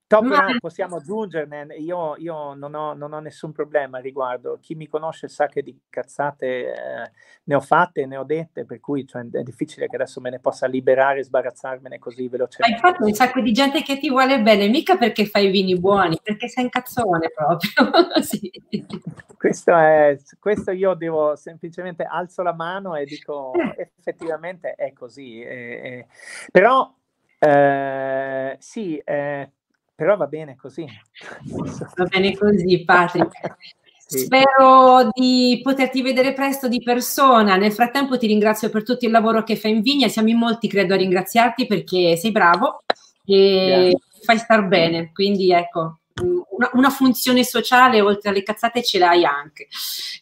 Top 0.09 0.23
Ma... 0.23 0.57
possiamo 0.61 0.97
aggiungerne, 0.97 1.75
io, 1.79 2.15
io 2.19 2.55
non, 2.55 2.75
ho, 2.75 2.95
non, 2.95 3.13
ho, 3.13 3.19
nessun 3.19 3.51
problema 3.51 3.97
al 3.97 4.05
riguardo, 4.05 4.59
chi 4.61 4.77
mi 4.77 4.87
conosce 4.87 5.27
sa 5.27 5.49
che 5.49 5.63
di 5.63 5.77
cazzate 5.91 6.47
eh, 6.47 7.11
ne 7.45 7.55
ho 7.57 7.61
fatte, 7.61 8.07
ne 8.07 8.17
ho 8.17 8.23
dette, 8.23 8.65
per 8.65 8.79
cui 8.79 9.05
cioè, 9.05 9.29
è 9.29 9.43
difficile 9.43 9.89
che 9.89 9.97
adesso 9.97 10.21
me 10.21 10.31
ne 10.31 10.39
possa 10.39 10.69
liberare 10.69 11.19
e 11.19 11.25
sbarazzarmene 11.25 11.99
così 11.99 12.29
velocemente. 12.29 12.81
Hai 12.81 12.93
fatto 12.93 13.05
un 13.05 13.15
sacco 13.15 13.41
di 13.41 13.51
gente 13.51 13.83
che 13.83 13.99
ti 13.99 14.09
vuole 14.09 14.41
bene, 14.41 14.69
mica 14.69 14.97
perché 14.97 15.27
fai 15.27 15.51
vini 15.51 15.77
buoni, 15.77 16.21
perché 16.23 16.47
sei 16.47 16.65
un 16.65 16.71
cazzone 16.71 17.33
proprio. 17.35 18.23
sì. 18.23 18.49
questo, 19.37 19.75
è, 19.75 20.17
questo 20.39 20.71
io 20.71 20.95
devo 20.95 21.35
semplicemente 21.35 22.05
alzo 22.05 22.43
la 22.43 22.55
mano 22.55 22.95
e 22.95 23.05
dico 23.07 23.55
eh. 23.55 23.91
effettivamente 23.99 24.75
è 24.77 24.93
così. 24.93 25.41
Eh, 25.41 25.81
eh. 25.83 26.07
Però 26.53 26.95
eh, 27.39 28.57
sì, 28.59 28.97
eh, 28.99 29.51
però 29.97 30.17
va 30.17 30.27
bene 30.27 30.55
così. 30.55 30.87
Va 31.97 32.05
bene 32.05 32.37
così, 32.37 32.85
Patrick. 32.85 33.33
Sì. 34.09 34.19
Spero 34.19 35.09
di 35.13 35.59
poterti 35.65 36.01
vedere 36.01 36.33
presto 36.33 36.69
di 36.69 36.81
persona. 36.81 37.57
Nel 37.57 37.73
frattempo 37.73 38.17
ti 38.17 38.29
ringrazio 38.29 38.71
per 38.71 38.85
tutto 38.85 39.05
il 39.05 39.11
lavoro 39.11 39.43
che 39.43 39.57
fai 39.57 39.73
in 39.73 39.81
Vigna. 39.81 40.07
Siamo 40.07 40.29
in 40.29 40.39
molti, 40.39 40.69
credo, 40.69 40.95
a 40.95 40.97
ringraziarti 40.97 41.67
perché 41.67 42.15
sei 42.15 42.31
bravo 42.31 42.85
e 43.25 43.91
Grazie. 43.91 43.99
fai 44.23 44.39
star 44.39 44.69
bene. 44.69 45.11
Quindi 45.13 45.51
ecco, 45.51 45.99
una, 46.23 46.71
una, 46.73 46.91
funzione 46.91 47.45
sociale 47.45 48.01
oltre 48.01 48.31
alle 48.31 48.43
cazzate 48.43 48.83
ce 48.83 48.99
l'hai 48.99 49.25
anche, 49.25 49.69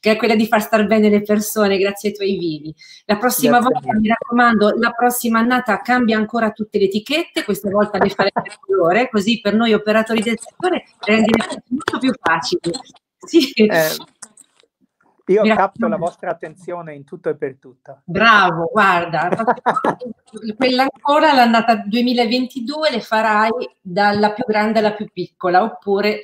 che 0.00 0.12
è 0.12 0.16
quella 0.16 0.34
di 0.34 0.46
far 0.46 0.60
star 0.60 0.86
bene 0.86 1.08
le 1.08 1.22
persone 1.22 1.78
grazie 1.78 2.08
ai 2.10 2.14
tuoi 2.14 2.36
vini. 2.36 2.74
La 3.04 3.16
prossima 3.16 3.58
grazie 3.58 3.80
volta, 3.80 4.00
mi 4.00 4.08
raccomando, 4.08 4.74
la 4.78 4.90
prossima 4.90 5.38
annata 5.38 5.80
cambia 5.80 6.16
ancora 6.16 6.50
tutte 6.50 6.78
le 6.78 6.86
etichette, 6.86 7.44
questa 7.44 7.70
volta 7.70 7.98
le 7.98 8.10
faremo 8.10 8.42
per 8.42 8.58
colore, 8.60 9.08
così 9.08 9.40
per 9.40 9.54
noi 9.54 9.72
operatori 9.72 10.20
del 10.20 10.38
settore 10.40 10.84
rende 11.00 11.30
molto 11.68 11.98
più 11.98 12.12
facile. 12.20 12.72
Sì. 13.18 13.52
Eh, 13.52 13.96
io 15.32 15.42
capto 15.54 15.88
la 15.88 15.96
vostra 15.96 16.30
attenzione 16.30 16.94
in 16.94 17.04
tutto 17.04 17.30
e 17.30 17.36
per 17.36 17.56
tutto. 17.58 18.00
Bravo, 18.04 18.68
guarda, 18.70 19.28
quella 20.56 20.82
ancora 20.82 21.32
l'annata 21.32 21.76
2022 21.76 22.90
le 22.90 23.00
farai 23.00 23.50
dalla 23.80 24.32
più 24.32 24.44
grande 24.46 24.80
alla 24.80 24.92
più 24.92 25.08
piccola, 25.10 25.62
oppure 25.62 26.22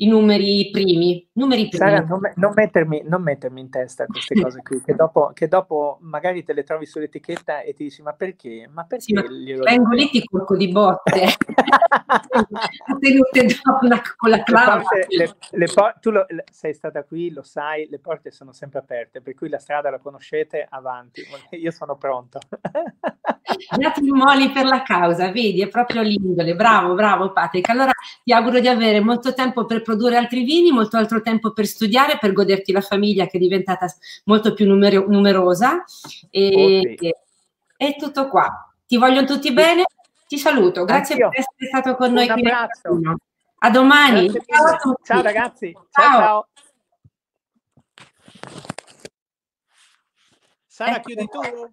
i 0.00 0.06
numeri 0.06 0.70
primi. 0.70 1.26
Numeri 1.32 1.68
primi. 1.68 1.84
Sara, 1.84 2.00
non, 2.04 2.20
non, 2.36 2.52
mettermi, 2.54 3.02
non, 3.04 3.22
mettermi, 3.22 3.60
in 3.60 3.70
testa 3.70 4.06
queste 4.06 4.34
cose 4.40 4.62
qui, 4.62 4.80
che 4.82 4.94
dopo, 4.94 5.30
che 5.32 5.48
dopo, 5.48 5.98
magari 6.02 6.44
te 6.44 6.52
le 6.52 6.62
trovi 6.64 6.86
sull'etichetta 6.86 7.62
e 7.62 7.74
ti 7.74 7.84
dici 7.84 8.02
ma 8.02 8.12
perché? 8.12 8.68
Ma 8.72 8.84
perché? 8.84 9.04
Sì, 9.04 9.12
ma 9.12 9.22
vengo 9.22 9.90
lì 9.92 10.08
ti 10.08 10.24
colco 10.24 10.56
di 10.56 10.68
botte. 10.68 11.26
tenute 13.00 13.46
dopo 13.62 13.86
una, 13.86 14.00
con 14.16 14.30
la 14.30 14.42
clava. 14.42 14.82
Le, 15.08 15.16
le, 15.16 15.36
le 15.50 15.66
tu 16.00 16.10
lo, 16.10 16.26
sei 16.50 16.74
stata 16.74 17.02
qui, 17.04 17.32
lo 17.32 17.42
sai, 17.42 17.88
le 17.90 17.98
porte 17.98 18.30
sono 18.30 18.52
sempre 18.52 18.78
aperte, 18.78 19.20
per 19.20 19.34
cui 19.34 19.48
la 19.48 19.58
strada 19.58 19.90
la 19.90 19.98
conoscete, 19.98 20.66
avanti. 20.68 21.22
Io 21.58 21.70
sono 21.70 21.96
pronto. 21.96 22.38
Grazie 23.76 24.12
Moli 24.12 24.50
per 24.50 24.66
la 24.66 24.82
causa, 24.82 25.30
vedi, 25.30 25.62
è 25.62 25.68
proprio 25.68 26.02
l'indole. 26.02 26.54
Bravo, 26.54 26.94
bravo 26.94 27.32
Patrick. 27.32 27.68
Allora 27.70 27.92
ti 28.22 28.32
auguro 28.32 28.60
di 28.60 28.68
avere 28.68 29.00
molto 29.00 29.34
tempo 29.34 29.64
per 29.64 29.82
produrre 29.88 30.18
altri 30.18 30.42
vini, 30.42 30.70
molto 30.70 30.98
altro 30.98 31.22
tempo 31.22 31.54
per 31.54 31.66
studiare, 31.66 32.18
per 32.18 32.34
goderti 32.34 32.72
la 32.72 32.82
famiglia 32.82 33.26
che 33.26 33.38
è 33.38 33.40
diventata 33.40 33.86
molto 34.24 34.52
più 34.52 34.66
numero- 34.66 35.06
numerosa. 35.08 35.82
E, 36.30 36.80
oh, 36.84 36.94
sì. 36.94 37.14
e, 37.78 37.96
tutto 37.98 38.28
qua. 38.28 38.70
Ti 38.86 38.98
voglio 38.98 39.24
tutti 39.24 39.50
bene, 39.50 39.86
ti 40.26 40.36
saluto. 40.36 40.84
Grazie 40.84 41.14
Anch'io. 41.14 41.30
per 41.30 41.38
essere 41.38 41.66
stato 41.68 41.96
con 41.96 42.12
noi. 42.12 42.26
Un 42.26 42.32
abbraccio. 42.32 43.00
A 43.60 43.70
domani. 43.70 44.30
Ciao, 44.30 44.94
ciao 45.02 45.22
ragazzi. 45.22 45.72
ciao. 45.72 45.86
ciao. 45.90 46.20
ciao. 46.20 46.48
Sara, 50.66 50.96
ecco. 50.96 51.00
chiudi 51.00 51.28
tu. 51.28 51.70